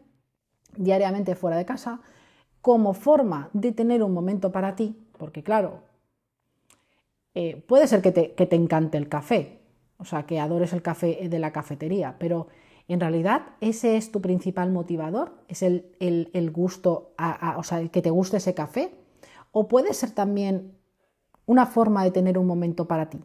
diariamente 0.76 1.34
fuera 1.34 1.56
de 1.56 1.64
casa, 1.64 2.00
como 2.60 2.92
forma 2.92 3.48
de 3.54 3.72
tener 3.72 4.02
un 4.02 4.12
momento 4.12 4.52
para 4.52 4.76
ti, 4.76 4.94
porque 5.16 5.42
claro, 5.42 5.82
eh, 7.34 7.62
puede 7.66 7.86
ser 7.86 8.02
que 8.02 8.12
te, 8.12 8.56
encante 8.56 8.98
el 8.98 9.08
café, 9.08 9.60
o 9.98 10.04
sea, 10.04 10.26
que 10.26 10.38
adores 10.38 10.72
el 10.72 10.82
café 10.82 11.28
de 11.28 11.38
la 11.38 11.52
cafetería, 11.52 12.16
pero 12.18 12.48
en 12.88 13.00
realidad 13.00 13.42
ese 13.60 13.96
es 13.96 14.12
tu 14.12 14.20
principal 14.20 14.70
motivador, 14.70 15.32
es 15.48 15.62
el, 15.62 16.50
gusto, 16.52 17.14
o 17.56 17.62
sea, 17.62 17.80
el 17.80 17.90
que 17.90 18.02
te 18.02 18.10
guste 18.10 18.36
ese 18.36 18.54
café, 18.54 18.90
o 19.52 19.68
puede 19.68 19.94
ser 19.94 20.10
también 20.10 20.72
una 21.46 21.66
forma 21.66 22.04
de 22.04 22.10
tener 22.10 22.38
un 22.38 22.46
momento 22.46 22.86
para 22.86 23.08
ti. 23.08 23.20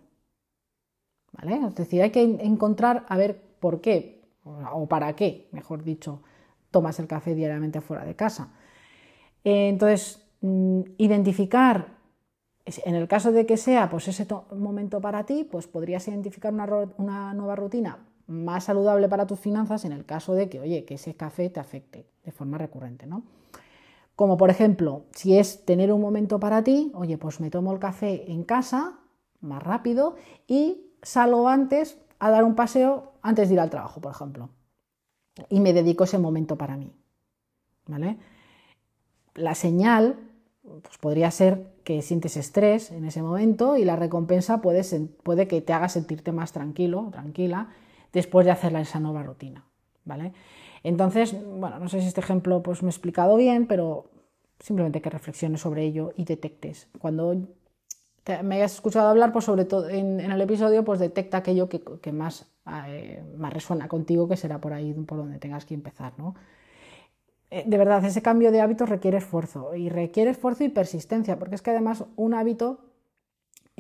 ¿Vale? 1.34 1.68
Es 1.68 1.76
decir, 1.76 2.02
hay 2.02 2.12
que 2.12 2.22
encontrar 2.22 3.06
a 3.08 3.18
ver 3.18 3.42
por 3.60 3.82
qué 3.82 4.22
o 4.44 4.88
para 4.88 5.16
qué, 5.16 5.50
mejor 5.52 5.84
dicho, 5.84 6.22
tomas 6.72 7.00
el 7.00 7.08
café 7.08 7.36
diariamente 7.36 7.82
fuera 7.82 8.06
de 8.06 8.16
casa. 8.16 8.54
Eh, 9.44 9.70
entonces, 9.70 10.26
mm, 10.42 10.82
identificar, 10.98 11.98
en 12.66 12.96
el 12.96 13.08
caso 13.08 13.32
de 13.32 13.46
que 13.46 13.58
sea 13.58 13.90
pues 13.90 14.08
ese 14.08 14.28
momento 14.56 15.02
para 15.02 15.26
ti, 15.26 15.48
pues 15.50 15.68
podrías 15.68 16.08
identificar 16.08 16.54
una, 16.54 16.66
una 16.98 17.34
nueva 17.34 17.56
rutina 17.56 18.00
más 18.28 18.66
saludable 18.66 19.10
para 19.10 19.28
tus 19.28 19.40
finanzas 19.40 19.84
en 19.86 19.92
el 19.92 20.06
caso 20.06 20.34
de 20.34 20.48
que, 20.50 20.60
oye, 20.60 20.86
que 20.86 20.96
ese 20.96 21.16
café 21.16 21.50
te 21.50 21.60
afecte 21.60 22.08
de 22.24 22.32
forma 22.32 22.58
recurrente, 22.58 23.06
¿no? 23.06 23.24
Como 24.16 24.38
por 24.38 24.50
ejemplo, 24.50 25.06
si 25.12 25.38
es 25.38 25.66
tener 25.66 25.92
un 25.92 26.02
momento 26.02 26.40
para 26.40 26.64
ti, 26.64 26.92
oye, 26.94 27.18
pues 27.18 27.40
me 27.40 27.50
tomo 27.50 27.72
el 27.72 27.80
café 27.80 28.32
en 28.32 28.44
casa, 28.44 29.00
más 29.40 29.64
rápido, 29.64 30.16
y 30.48 30.92
salgo 31.02 31.48
antes 31.48 31.98
a 32.20 32.30
dar 32.30 32.44
un 32.44 32.56
paseo 32.56 33.14
antes 33.22 33.50
de 33.50 33.56
ir 33.56 33.60
al 33.60 33.70
trabajo, 33.70 34.02
por 34.02 34.12
ejemplo. 34.12 34.50
Y 35.50 35.60
me 35.60 35.74
dedico 35.74 36.04
ese 36.04 36.20
momento 36.20 36.58
para 36.58 36.78
mí. 36.78 36.94
¿Vale? 37.88 38.18
La 39.34 39.56
señal 39.56 40.18
pues 40.62 40.98
podría 41.00 41.32
ser 41.32 41.74
que 41.84 42.02
sientes 42.02 42.38
estrés 42.38 42.92
en 42.92 43.06
ese 43.06 43.24
momento 43.24 43.78
y 43.78 43.86
la 43.86 43.96
recompensa 43.96 44.62
puede, 44.62 44.84
puede 45.24 45.48
que 45.48 45.62
te 45.62 45.74
haga 45.74 45.90
sentirte 45.90 46.32
más 46.32 46.52
tranquilo, 46.52 47.10
tranquila, 47.12 47.70
después 48.14 48.46
de 48.46 48.52
hacer 48.52 48.76
esa 48.76 49.00
nueva 49.00 49.24
rutina. 49.24 49.66
¿Vale? 50.06 50.34
Entonces, 50.84 51.34
bueno, 51.34 51.80
no 51.80 51.90
sé 51.90 52.02
si 52.02 52.08
este 52.08 52.22
ejemplo 52.22 52.64
pues, 52.64 52.82
me 52.82 52.90
he 52.90 52.92
explicado 52.92 53.36
bien, 53.36 53.68
pero 53.68 54.06
simplemente 54.60 55.02
que 55.02 55.10
reflexiones 55.10 55.62
sobre 55.62 55.84
ello 55.84 56.14
y 56.16 56.26
detectes. 56.26 56.88
Cuando 57.00 57.36
me 58.44 58.56
hayas 58.56 58.76
escuchado 58.76 59.10
hablar, 59.10 59.32
pues 59.32 59.46
sobre 59.46 59.66
todo 59.66 59.90
en, 59.90 60.20
el 60.20 60.42
episodio, 60.42 60.84
pues 60.84 61.00
detecta 61.00 61.38
aquello 61.38 61.68
que, 61.70 62.12
más, 62.12 62.48
eh, 62.88 63.24
más, 63.38 63.54
resuena 63.54 63.88
contigo, 63.88 64.28
que 64.28 64.38
será 64.38 64.60
por 64.60 64.74
ahí 64.74 64.94
por 64.94 65.18
donde 65.18 65.40
tengas 65.40 65.66
que 65.66 65.74
empezar, 65.74 66.14
¿no? 66.18 66.36
Eh, 67.50 67.64
de 67.66 67.78
verdad, 67.78 68.04
ese 68.06 68.22
cambio 68.22 68.52
de 68.52 68.62
hábitos 68.62 68.88
requiere 68.90 69.18
esfuerzo 69.18 69.76
y 69.76 69.90
requiere 69.90 70.32
esfuerzo 70.32 70.64
y 70.64 70.70
persistencia, 70.70 71.38
porque 71.38 71.56
es 71.56 71.62
que 71.62 71.72
además 71.72 72.06
un 72.16 72.34
hábito 72.34 72.80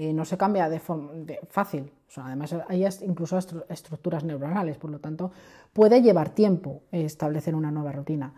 eh, 0.03 0.13
no 0.13 0.25
se 0.25 0.35
cambia 0.35 0.67
de, 0.67 0.79
forma 0.79 1.11
fácil. 1.49 1.91
además, 2.15 2.55
hay 2.67 2.87
incluso 3.03 3.37
estructuras 3.37 4.23
neuronales, 4.23 4.79
por 4.79 4.89
lo 4.89 4.97
tanto, 4.97 5.31
puede 5.73 6.01
llevar 6.01 6.29
tiempo 6.29 6.81
establecer 6.91 7.53
una 7.53 7.69
nueva 7.69 7.91
rutina. 7.91 8.33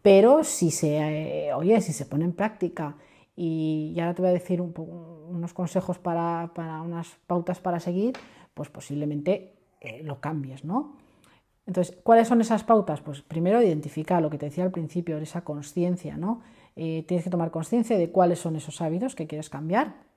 Pero 0.00 0.44
si 0.44 0.70
se, 0.70 1.48
eh, 1.48 1.54
oye, 1.54 1.80
si 1.80 1.92
se 1.92 2.06
pone 2.06 2.24
en 2.24 2.34
práctica 2.34 2.94
y 3.34 3.92
ya 3.96 4.14
te 4.14 4.22
voy 4.22 4.30
a 4.30 4.34
decir 4.34 4.60
unos 4.60 5.52
consejos 5.54 5.98
para, 5.98 6.52
unas 6.84 7.08
pautas 7.26 7.58
para 7.58 7.80
seguir, 7.80 8.12
pues 8.54 8.68
posiblemente 8.68 9.56
eh, 9.80 10.04
lo 10.04 10.20
cambies, 10.20 10.64
¿no? 10.64 10.98
Entonces, 11.66 11.98
¿cuáles 12.04 12.28
son 12.28 12.40
esas 12.42 12.62
pautas? 12.62 13.00
Pues 13.00 13.22
primero 13.22 13.60
identifica 13.60 14.20
lo 14.20 14.30
que 14.30 14.38
te 14.38 14.46
decía 14.46 14.62
al 14.62 14.70
principio, 14.70 15.18
esa 15.18 15.42
conciencia, 15.42 16.16
¿no? 16.16 16.42
tienes 16.76 17.24
que 17.24 17.30
tomar 17.30 17.50
conciencia 17.50 17.98
de 17.98 18.12
cuáles 18.12 18.38
son 18.38 18.54
esos 18.54 18.80
hábitos 18.80 19.16
que 19.16 19.26
quieres 19.26 19.50
cambiar 19.50 20.07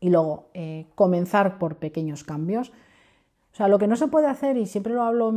y 0.00 0.10
luego 0.10 0.48
eh, 0.54 0.86
comenzar 0.94 1.58
por 1.58 1.76
pequeños 1.76 2.24
cambios. 2.24 2.72
O 3.52 3.56
sea, 3.56 3.68
lo 3.68 3.78
que 3.78 3.86
no 3.86 3.96
se 3.96 4.08
puede 4.08 4.26
hacer, 4.26 4.58
y 4.58 4.66
siempre 4.66 4.92
lo 4.92 5.02
hablo 5.02 5.32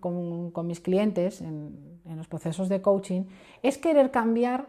con, 0.00 0.66
mis 0.66 0.80
clientes 0.80 1.42
en, 1.42 2.00
los 2.16 2.28
procesos 2.28 2.70
de 2.70 2.80
coaching, 2.80 3.24
es 3.62 3.76
querer 3.76 4.10
cambiar 4.10 4.68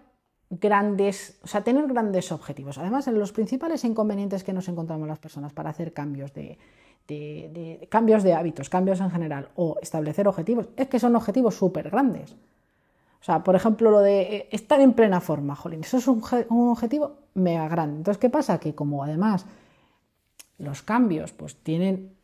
grandes, 0.50 1.40
o 1.44 1.48
sea, 1.48 1.64
tener 1.64 1.88
grandes 1.88 2.32
objetivos. 2.34 2.78
Además, 2.78 3.08
en 3.08 3.20
los 3.20 3.32
principales 3.32 3.86
inconvenientes 3.86 4.44
que 4.44 4.52
nos 4.52 4.68
encontramos 4.68 5.08
las 5.08 5.20
personas 5.20 5.54
para 5.54 5.70
hacer 5.70 5.94
cambios 5.94 6.34
de, 6.34 6.58
cambios 7.90 8.24
de 8.24 8.34
hábitos, 8.34 8.70
cambios 8.70 9.00
en 9.00 9.12
general, 9.12 9.48
o 9.56 9.78
establecer 9.82 10.28
objetivos, 10.28 10.68
es 10.76 10.88
que 10.88 11.00
son 11.00 11.16
objetivos 11.16 11.56
súper 11.56 11.90
grandes. 11.90 12.36
O 13.20 13.24
sea, 13.24 13.44
por 13.44 13.56
ejemplo, 13.56 13.92
lo 13.92 14.00
de 14.00 14.22
eh, 14.22 14.50
estar 14.52 14.80
en 14.80 14.94
plena 14.94 15.20
forma, 15.20 15.56
jolín, 15.56 15.82
eso 15.82 15.98
es 15.98 16.08
un, 16.08 16.22
objetivo 16.70 17.18
mega 17.34 17.68
grande. 17.68 17.98
Entonces, 17.98 18.20
¿qué 18.20 18.30
pasa? 18.30 18.60
Que 18.60 18.76
como 18.76 19.04
además 19.04 19.46
los 20.58 20.82
cambios 20.82 21.34
pues 21.34 21.56
tienen, 21.56 22.16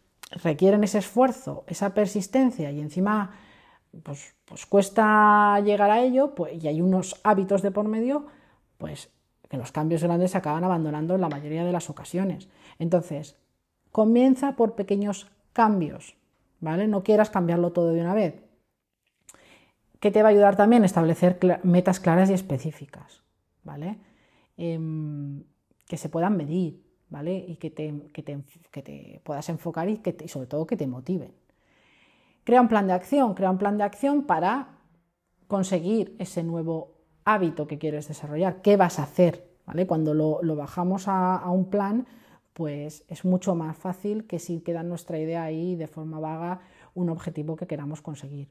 requieren 0.44 0.84
ese 0.84 1.00
esfuerzo, 1.00 1.64
esa 1.68 1.94
persistencia 1.94 2.72
y 2.72 2.80
encima 2.80 3.32
pues, 4.04 4.34
pues 4.46 4.66
cuesta 4.66 5.60
llegar 5.60 5.92
a 5.92 6.02
ello 6.02 6.34
pues, 6.34 6.64
y 6.64 6.68
hay 6.68 6.82
unos 6.82 7.20
hábitos 7.24 7.62
de 7.62 7.72
por 7.72 7.88
medio, 7.88 8.26
pues 8.78 9.10
que 9.50 9.58
los 9.58 9.72
cambios 9.72 10.04
grandes 10.04 10.32
se 10.32 10.38
acaban 10.38 10.64
abandonando 10.64 11.14
en 11.14 11.22
la 11.22 11.30
mayoría 11.30 11.64
de 11.64 11.72
las 11.72 11.90
ocasiones. 11.90 12.50
Entonces, 12.80 13.36
comienza 13.92 14.56
por 14.56 14.74
pequeños 14.74 15.30
cambios, 15.54 16.16
¿vale? 16.60 16.88
No 16.88 17.04
quieras 17.04 17.30
cambiarlo 17.30 17.72
todo 17.72 17.94
de 17.94 18.02
una 18.02 18.16
vez 18.16 18.42
que 20.04 20.12
te 20.12 20.22
va 20.22 20.28
a 20.28 20.32
ayudar 20.32 20.58
también 20.58 20.84
a 20.84 20.86
establecer 20.86 21.40
metas 21.64 22.02
claras 22.02 22.30
y 22.30 22.34
específicas, 22.34 23.24
¿vale? 23.64 24.00
Em, 24.58 25.46
que 25.88 25.96
se 25.96 26.10
puedan 26.10 26.36
medir, 26.36 26.84
¿vale? 27.08 27.38
Y 27.38 27.56
que 27.56 27.70
te, 27.70 27.94
te, 28.12 29.22
puedas 29.24 29.48
enfocar 29.48 29.88
y, 29.88 30.00
que 30.00 30.28
sobre 30.28 30.48
todo 30.48 30.68
que 30.68 30.76
te 30.76 30.88
motiven. 30.88 31.32
Crea 32.44 32.60
un 32.60 32.68
plan 32.68 32.86
de 32.86 32.92
acción, 32.92 33.34
crea 33.34 33.50
un 33.50 33.58
plan 33.58 33.78
de 33.78 33.86
acción 33.86 34.24
para 34.24 34.78
conseguir 35.48 36.18
ese 36.20 36.44
nuevo 36.44 36.98
hábito 37.24 37.66
que 37.66 37.78
quieres 37.78 38.10
desarrollar. 38.10 38.62
¿Qué 38.62 38.76
vas 38.76 39.00
a 39.00 39.04
hacer? 39.04 39.48
¿vale? 39.66 39.88
Cuando 39.88 40.14
lo, 40.14 40.56
bajamos 40.58 41.06
a, 41.08 41.50
un 41.50 41.70
plan, 41.70 42.08
pues 42.52 43.06
es 43.08 43.24
mucho 43.24 43.56
más 43.56 43.78
fácil 43.78 44.28
que 44.28 44.40
si 44.40 44.60
queda 44.60 44.84
nuestra 44.84 45.18
idea 45.18 45.44
ahí 45.44 45.78
de 45.78 45.88
forma 45.88 46.20
vaga 46.20 46.60
un 46.94 47.10
objetivo 47.10 47.56
que 47.56 47.68
queramos 47.68 48.02
conseguir. 48.02 48.50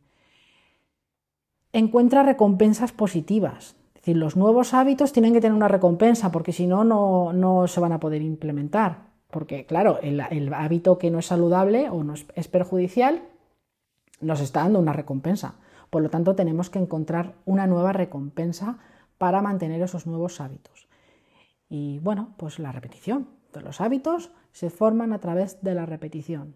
Encuentra 1.72 2.22
recompensas 2.22 2.92
positivas. 2.92 3.76
Es 3.94 4.02
decir, 4.02 4.16
los 4.16 4.36
nuevos 4.36 4.74
hábitos 4.74 5.12
tienen 5.12 5.32
que 5.32 5.40
tener 5.40 5.56
una 5.56 5.68
recompensa 5.68 6.30
porque 6.30 6.52
si 6.52 6.66
no, 6.66 6.84
no 6.84 7.66
se 7.66 7.80
van 7.80 7.92
a 7.92 8.00
poder 8.00 8.22
implementar. 8.22 9.10
Porque 9.30 9.64
claro, 9.64 9.98
el, 10.02 10.20
hábito 10.52 10.98
que 10.98 11.10
no 11.10 11.18
es 11.18 11.26
saludable 11.26 11.88
o 11.88 12.04
no 12.04 12.14
es 12.14 12.48
perjudicial 12.48 13.22
nos 14.20 14.40
está 14.40 14.60
dando 14.60 14.78
una 14.78 14.92
recompensa. 14.92 15.54
Por 15.90 16.02
lo 16.02 16.10
tanto, 16.10 16.34
tenemos 16.34 16.70
que 16.70 16.78
encontrar 16.78 17.34
una 17.44 17.66
nueva 17.66 17.92
recompensa 17.92 18.78
para 19.18 19.42
mantener 19.42 19.80
esos 19.82 20.06
nuevos 20.06 20.40
hábitos. 20.40 20.88
Y 21.68 21.98
bueno, 22.00 22.34
pues 22.36 22.58
la 22.58 22.72
repetición 22.72 23.28
los 23.60 23.80
hábitos 23.80 24.30
se 24.52 24.70
forman 24.70 25.12
a 25.12 25.18
través 25.18 25.62
de 25.62 25.74
la 25.74 25.86
repetición. 25.86 26.54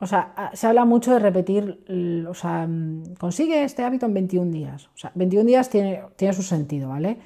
O 0.00 0.06
sea, 0.06 0.52
se 0.54 0.66
habla 0.66 0.84
mucho 0.84 1.12
de 1.12 1.18
repetir, 1.18 1.84
o 2.28 2.34
sea, 2.34 2.66
mm, 2.66 3.14
consigue 3.18 3.64
este 3.64 3.82
hábito 3.82 4.06
en 4.06 4.14
21 4.14 4.52
días. 4.52 4.86
O 4.94 4.96
sea, 4.96 5.10
21 5.14 5.44
días 5.44 5.68
tiene, 5.70 6.02
tiene 6.16 6.34
su 6.34 6.42
sentido, 6.42 6.88
¿vale? 6.90 7.18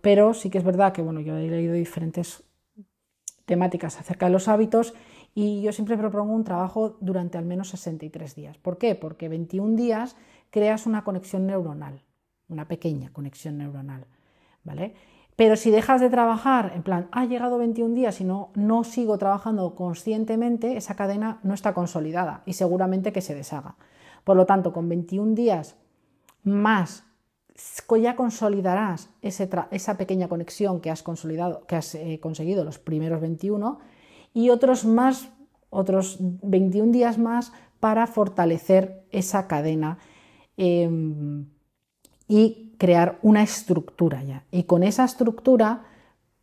pero 0.00 0.32
sí 0.32 0.48
que 0.48 0.56
es 0.56 0.64
verdad 0.64 0.94
que, 0.94 1.02
bueno, 1.02 1.20
yo 1.20 1.36
he 1.36 1.50
leído 1.50 1.74
diferentes 1.74 2.44
temáticas 3.44 3.98
acerca 3.98 4.26
de 4.26 4.32
los 4.32 4.48
hábitos 4.48 4.94
y 5.34 5.62
yo 5.62 5.72
siempre 5.72 5.96
propongo 5.98 6.34
un 6.34 6.44
trabajo 6.44 6.96
durante 7.00 7.38
al 7.38 7.44
menos 7.44 7.68
63 7.68 8.34
días. 8.34 8.58
¿Por 8.58 8.78
qué? 8.78 8.94
Porque 8.94 9.28
21 9.28 9.76
días 9.76 10.16
creas 10.50 10.86
una 10.86 11.04
conexión 11.04 11.46
neuronal, 11.46 12.02
una 12.48 12.68
pequeña 12.68 13.12
conexión 13.12 13.58
neuronal, 13.58 14.06
¿vale? 14.64 14.94
Pero 15.38 15.54
si 15.54 15.70
dejas 15.70 16.00
de 16.00 16.10
trabajar, 16.10 16.72
en 16.74 16.82
plan, 16.82 17.06
ha 17.12 17.24
llegado 17.24 17.58
21 17.58 17.94
días 17.94 18.20
y 18.20 18.24
no, 18.24 18.50
no 18.56 18.82
sigo 18.82 19.18
trabajando 19.18 19.76
conscientemente, 19.76 20.76
esa 20.76 20.96
cadena 20.96 21.38
no 21.44 21.54
está 21.54 21.74
consolidada 21.74 22.42
y 22.44 22.54
seguramente 22.54 23.12
que 23.12 23.20
se 23.20 23.36
deshaga. 23.36 23.76
Por 24.24 24.36
lo 24.36 24.46
tanto, 24.46 24.72
con 24.72 24.88
21 24.88 25.36
días 25.36 25.76
más 26.42 27.04
ya 28.02 28.16
consolidarás 28.16 29.10
esa 29.22 29.96
pequeña 29.96 30.28
conexión 30.28 30.80
que 30.80 30.90
has, 30.90 31.04
consolidado, 31.04 31.64
que 31.68 31.76
has 31.76 31.94
eh, 31.94 32.18
conseguido 32.20 32.64
los 32.64 32.80
primeros 32.80 33.20
21 33.20 33.78
y 34.34 34.50
otros 34.50 34.84
más, 34.84 35.30
otros 35.70 36.16
21 36.20 36.90
días 36.90 37.16
más 37.16 37.52
para 37.78 38.08
fortalecer 38.08 39.04
esa 39.12 39.46
cadena. 39.46 39.98
Em, 40.56 41.46
y 42.28 42.74
crear 42.78 43.18
una 43.22 43.42
estructura 43.42 44.22
ya. 44.22 44.44
Y 44.50 44.64
con 44.64 44.82
esa 44.82 45.04
estructura, 45.04 45.86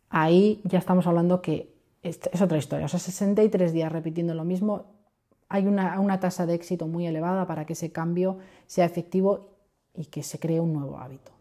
ahí 0.09 0.61
ya 0.63 0.79
estamos 0.79 1.07
hablando 1.07 1.41
que 1.41 1.73
es, 2.03 2.19
otra 2.41 2.57
historia. 2.57 2.85
O 2.85 2.89
sea, 2.89 2.99
63 2.99 3.71
días 3.71 3.91
repitiendo 3.91 4.33
lo 4.33 4.43
mismo, 4.43 4.85
hay 5.47 5.67
una, 5.67 5.99
una 5.99 6.19
tasa 6.19 6.45
de 6.45 6.55
éxito 6.55 6.87
muy 6.87 7.05
elevada 7.05 7.47
para 7.47 7.65
que 7.65 7.73
ese 7.73 7.91
cambio 7.91 8.39
sea 8.65 8.85
efectivo 8.85 9.51
y 9.95 10.05
que 10.05 10.23
se 10.23 10.39
cree 10.39 10.59
un 10.59 10.73
nuevo 10.73 10.97
hábito. 10.97 11.31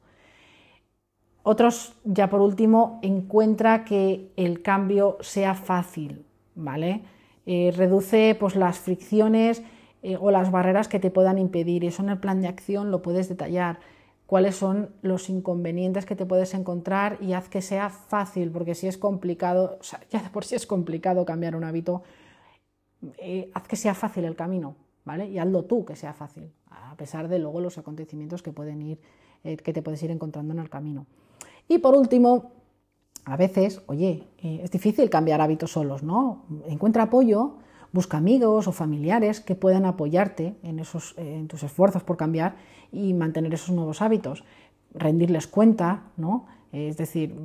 Otros, 1.42 1.94
ya 2.04 2.30
por 2.30 2.40
último, 2.40 3.00
encuentra 3.02 3.84
que 3.84 4.32
el 4.36 4.62
cambio 4.62 5.18
sea 5.20 5.54
fácil, 5.54 6.24
¿vale? 6.54 7.02
Eh, 7.44 7.72
reduce 7.76 8.34
pues, 8.38 8.56
las 8.56 8.78
fricciones 8.78 9.62
eh, 10.02 10.16
o 10.18 10.30
las 10.30 10.50
barreras 10.50 10.88
que 10.88 11.00
te 11.00 11.10
puedan 11.10 11.38
impedir. 11.38 11.84
Eso 11.84 12.02
en 12.02 12.08
el 12.08 12.18
plan 12.18 12.40
de 12.40 12.48
acción 12.48 12.90
lo 12.90 13.02
puedes 13.02 13.28
detallar 13.28 13.80
cuáles 14.34 14.56
son 14.56 14.90
los 15.00 15.30
inconvenientes 15.30 16.06
que 16.06 16.16
te 16.16 16.26
puedes 16.26 16.54
encontrar 16.54 17.18
y 17.20 17.34
haz 17.34 17.48
que 17.48 17.62
sea 17.62 17.88
fácil, 17.88 18.50
porque 18.50 18.74
si 18.74 18.88
es 18.88 18.98
complicado, 18.98 19.78
o 19.80 19.84
sea, 19.84 20.00
ya 20.10 20.20
de 20.20 20.28
por 20.28 20.44
sí 20.44 20.56
es 20.56 20.66
complicado 20.66 21.24
cambiar 21.24 21.54
un 21.54 21.62
hábito, 21.62 22.02
eh, 23.18 23.48
haz 23.54 23.68
que 23.68 23.76
sea 23.76 23.94
fácil 23.94 24.24
el 24.24 24.34
camino, 24.34 24.74
¿vale? 25.04 25.28
Y 25.28 25.38
hazlo 25.38 25.66
tú 25.66 25.84
que 25.84 25.94
sea 25.94 26.14
fácil, 26.14 26.50
a 26.68 26.96
pesar 26.96 27.28
de 27.28 27.38
luego 27.38 27.60
los 27.60 27.78
acontecimientos 27.78 28.42
que 28.42 28.50
pueden 28.50 28.82
ir, 28.82 28.98
eh, 29.44 29.56
que 29.56 29.72
te 29.72 29.82
puedes 29.82 30.02
ir 30.02 30.10
encontrando 30.10 30.52
en 30.52 30.58
el 30.58 30.68
camino. 30.68 31.06
Y 31.68 31.78
por 31.78 31.94
último, 31.94 32.50
a 33.26 33.36
veces, 33.36 33.82
oye, 33.86 34.24
eh, 34.38 34.62
es 34.64 34.70
difícil 34.72 35.10
cambiar 35.10 35.42
hábitos 35.42 35.70
solos, 35.70 36.02
¿no? 36.02 36.44
Encuentra 36.66 37.04
apoyo 37.04 37.58
Busca 37.94 38.16
amigos 38.16 38.66
o 38.66 38.72
familiares 38.72 39.38
que 39.38 39.54
puedan 39.54 39.84
apoyarte 39.84 40.56
en, 40.64 40.80
esos, 40.80 41.14
en 41.16 41.46
tus 41.46 41.62
esfuerzos 41.62 42.02
por 42.02 42.16
cambiar 42.16 42.56
y 42.90 43.14
mantener 43.14 43.54
esos 43.54 43.70
nuevos 43.70 44.02
hábitos. 44.02 44.42
Rendirles 44.94 45.46
cuenta, 45.46 46.02
¿no? 46.16 46.46
Es 46.72 46.96
decir, 46.96 47.38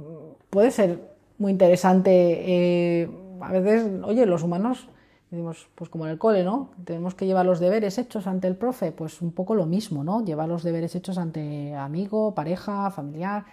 puede 0.49 0.71
ser 0.71 1.13
muy 1.37 1.51
interesante. 1.51 2.09
Eh, 2.11 3.11
a 3.41 3.51
veces, 3.51 4.01
oye, 4.03 4.25
los 4.25 4.41
humanos, 4.41 4.89
decimos, 5.29 5.67
pues 5.75 5.87
como 5.91 6.07
en 6.07 6.13
el 6.13 6.17
cole, 6.17 6.43
¿no? 6.43 6.71
Tenemos 6.83 7.13
que 7.13 7.27
llevar 7.27 7.45
los 7.45 7.59
deberes 7.59 7.99
hechos 7.99 8.25
ante 8.25 8.47
el 8.47 8.55
profe, 8.55 8.91
pues 8.91 9.21
un 9.21 9.31
poco 9.31 9.53
lo 9.53 9.67
mismo, 9.67 10.03
¿no? 10.03 10.25
Llevar 10.25 10.49
los 10.49 10.63
deberes 10.63 10.95
hechos 10.95 11.19
ante 11.19 11.75
amigo, 11.75 12.33
pareja, 12.33 12.89
familiar. 12.89 13.45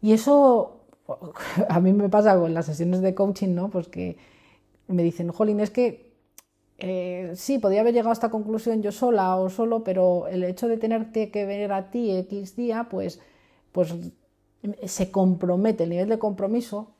Y 0.00 0.12
eso 0.12 0.82
a 1.68 1.80
mí 1.80 1.92
me 1.92 2.08
pasa 2.08 2.38
con 2.38 2.54
las 2.54 2.66
sesiones 2.66 3.00
de 3.00 3.12
coaching, 3.12 3.56
¿no? 3.56 3.70
Pues 3.70 3.88
que 3.88 4.16
me 4.88 5.02
dicen, 5.02 5.30
jolín, 5.30 5.60
es 5.60 5.70
que 5.70 6.12
eh, 6.78 7.32
sí, 7.34 7.58
podría 7.58 7.80
haber 7.80 7.94
llegado 7.94 8.10
a 8.10 8.12
esta 8.12 8.30
conclusión 8.30 8.82
yo 8.82 8.92
sola 8.92 9.36
o 9.36 9.48
solo, 9.48 9.82
pero 9.82 10.28
el 10.28 10.44
hecho 10.44 10.68
de 10.68 10.76
tenerte 10.76 11.30
que 11.30 11.46
ver 11.46 11.72
a 11.72 11.90
ti 11.90 12.10
X 12.10 12.56
día, 12.56 12.88
pues, 12.90 13.20
pues 13.72 13.94
se 14.84 15.10
compromete, 15.10 15.84
el 15.84 15.90
nivel 15.90 16.08
de 16.08 16.18
compromiso 16.18 16.92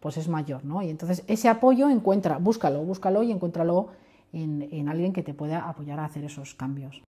pues 0.00 0.16
es 0.16 0.28
mayor, 0.28 0.64
¿no? 0.64 0.82
Y 0.82 0.90
entonces 0.90 1.24
ese 1.26 1.48
apoyo 1.48 1.88
encuentra, 1.90 2.38
búscalo, 2.38 2.84
búscalo 2.84 3.22
y 3.22 3.32
encuéntralo 3.32 3.88
en, 4.32 4.68
en 4.70 4.88
alguien 4.88 5.12
que 5.12 5.22
te 5.22 5.34
pueda 5.34 5.68
apoyar 5.68 5.98
a 5.98 6.04
hacer 6.04 6.24
esos 6.24 6.54
cambios. 6.54 7.02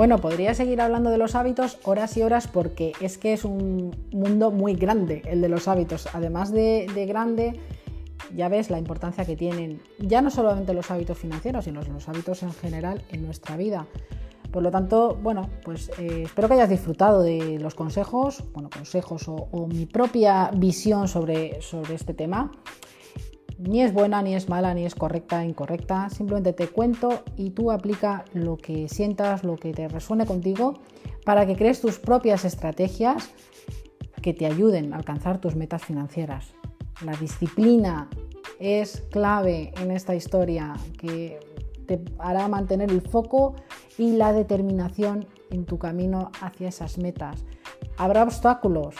Bueno, 0.00 0.16
podría 0.16 0.54
seguir 0.54 0.80
hablando 0.80 1.10
de 1.10 1.18
los 1.18 1.34
hábitos 1.34 1.76
horas 1.84 2.16
y 2.16 2.22
horas 2.22 2.48
porque 2.48 2.94
es 3.02 3.18
que 3.18 3.34
es 3.34 3.44
un 3.44 3.94
mundo 4.12 4.50
muy 4.50 4.72
grande 4.72 5.20
el 5.26 5.42
de 5.42 5.50
los 5.50 5.68
hábitos. 5.68 6.08
Además 6.14 6.50
de, 6.52 6.86
grande, 7.06 7.60
ya 8.34 8.48
ves 8.48 8.70
la 8.70 8.78
importancia 8.78 9.26
que 9.26 9.36
tienen 9.36 9.82
ya 9.98 10.22
no 10.22 10.30
solamente 10.30 10.72
los 10.72 10.90
hábitos 10.90 11.18
financieros, 11.18 11.66
sino 11.66 11.82
los 11.82 12.08
hábitos 12.08 12.42
en 12.42 12.54
general 12.54 13.04
en 13.10 13.26
nuestra 13.26 13.58
vida. 13.58 13.86
Por 14.50 14.62
lo 14.62 14.70
tanto, 14.70 15.18
bueno, 15.22 15.50
pues 15.66 15.90
eh, 15.98 16.22
espero 16.24 16.48
que 16.48 16.54
hayas 16.54 16.70
disfrutado 16.70 17.20
de 17.20 17.58
los 17.60 17.74
consejos, 17.74 18.42
bueno, 18.54 18.70
consejos 18.70 19.28
o, 19.28 19.48
o 19.50 19.66
mi 19.66 19.84
propia 19.84 20.50
visión 20.54 21.08
sobre, 21.08 21.60
sobre 21.60 21.94
este 21.94 22.14
tema 22.14 22.50
ni 23.60 23.82
es 23.82 23.92
buena, 23.92 24.22
ni 24.22 24.34
es 24.34 24.48
mala, 24.48 24.72
ni 24.74 24.86
es 24.86 24.94
correcta, 24.94 25.44
incorrecta. 25.44 26.08
Simplemente 26.08 26.52
te 26.52 26.68
cuento 26.68 27.22
y 27.36 27.50
tú 27.50 27.70
aplica 27.70 28.24
lo 28.32 28.56
que 28.56 28.88
sientas, 28.88 29.44
lo 29.44 29.56
que 29.56 29.72
te 29.72 29.88
resuene 29.88 30.26
contigo 30.26 30.80
para 31.24 31.46
que 31.46 31.56
crees 31.56 31.80
tus 31.80 31.98
propias 31.98 32.44
estrategias 32.44 33.30
que 34.22 34.32
te 34.32 34.46
ayuden 34.46 34.92
a 34.92 34.96
alcanzar 34.96 35.40
tus 35.40 35.56
metas 35.56 35.84
financieras. 35.84 36.52
La 37.04 37.12
disciplina 37.12 38.08
es 38.58 39.02
clave 39.10 39.72
en 39.80 39.90
esta 39.90 40.14
historia 40.14 40.74
que 40.98 41.38
te 41.86 42.02
hará 42.18 42.48
mantener 42.48 42.90
el 42.90 43.02
foco 43.02 43.56
y 43.98 44.12
la 44.12 44.32
determinación 44.32 45.26
en 45.50 45.64
tu 45.64 45.78
camino 45.78 46.30
hacia 46.40 46.68
esas 46.68 46.98
metas. 46.98 47.44
Habrá 47.96 48.22
obstáculos, 48.22 48.94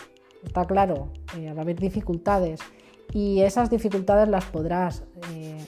está 0.44 0.66
claro, 0.66 1.08
eh, 1.38 1.52
va 1.52 1.60
a 1.60 1.62
haber 1.62 1.78
dificultades 1.78 2.60
y 3.12 3.40
esas 3.40 3.70
dificultades 3.70 4.28
las 4.28 4.44
podrás 4.46 5.04
eh, 5.32 5.58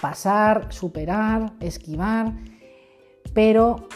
pasar, 0.00 0.72
superar, 0.72 1.52
esquivar, 1.60 2.32
pero 3.32 3.88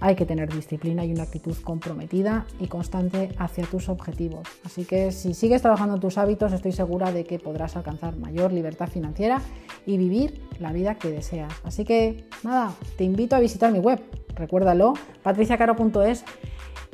hay 0.00 0.14
que 0.14 0.24
tener 0.24 0.52
disciplina 0.52 1.04
y 1.04 1.12
una 1.12 1.24
actitud 1.24 1.56
comprometida 1.62 2.46
y 2.58 2.66
constante 2.66 3.34
hacia 3.38 3.64
tus 3.66 3.88
objetivos. 3.88 4.48
Así 4.64 4.84
que 4.84 5.12
si 5.12 5.34
sigues 5.34 5.62
trabajando 5.62 6.00
tus 6.00 6.16
hábitos, 6.18 6.52
estoy 6.52 6.72
segura 6.72 7.12
de 7.12 7.24
que 7.24 7.38
podrás 7.38 7.76
alcanzar 7.76 8.16
mayor 8.16 8.52
libertad 8.52 8.88
financiera 8.88 9.42
y 9.86 9.98
vivir 9.98 10.42
la 10.58 10.72
vida 10.72 10.94
que 10.94 11.10
deseas. 11.10 11.52
Así 11.64 11.84
que 11.84 12.24
nada, 12.42 12.72
te 12.96 13.04
invito 13.04 13.36
a 13.36 13.40
visitar 13.40 13.72
mi 13.72 13.78
web, 13.78 14.00
recuérdalo, 14.34 14.94
patriciacaro.es 15.22 16.24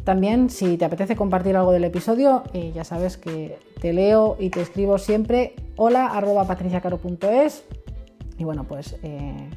también, 0.06 0.50
si 0.50 0.76
te 0.76 0.84
apetece 0.84 1.16
compartir 1.16 1.56
algo 1.56 1.72
del 1.72 1.82
episodio, 1.82 2.44
eh, 2.52 2.70
ya 2.72 2.84
sabes 2.84 3.16
que 3.16 3.58
te 3.80 3.92
leo 3.92 4.36
y 4.38 4.50
te 4.50 4.60
escribo 4.60 4.98
siempre 4.98 5.56
hola 5.74 6.06
arroba 6.06 6.46
patriciacaro.es 6.46 7.64
y 8.38 8.44
bueno, 8.44 8.62
pues 8.68 8.94
eh, 9.02 9.50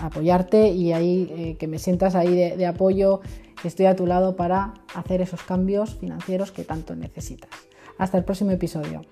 apoyarte 0.00 0.68
y 0.68 0.94
ahí 0.94 1.30
eh, 1.36 1.56
que 1.58 1.66
me 1.68 1.78
sientas 1.78 2.14
ahí 2.14 2.34
de, 2.34 2.56
de 2.56 2.64
apoyo, 2.64 3.20
que 3.60 3.68
estoy 3.68 3.84
a 3.84 3.94
tu 3.94 4.06
lado 4.06 4.36
para 4.36 4.72
hacer 4.94 5.20
esos 5.20 5.42
cambios 5.42 5.96
financieros 5.96 6.50
que 6.50 6.64
tanto 6.64 6.96
necesitas. 6.96 7.50
Hasta 7.98 8.16
el 8.16 8.24
próximo 8.24 8.52
episodio. 8.52 9.02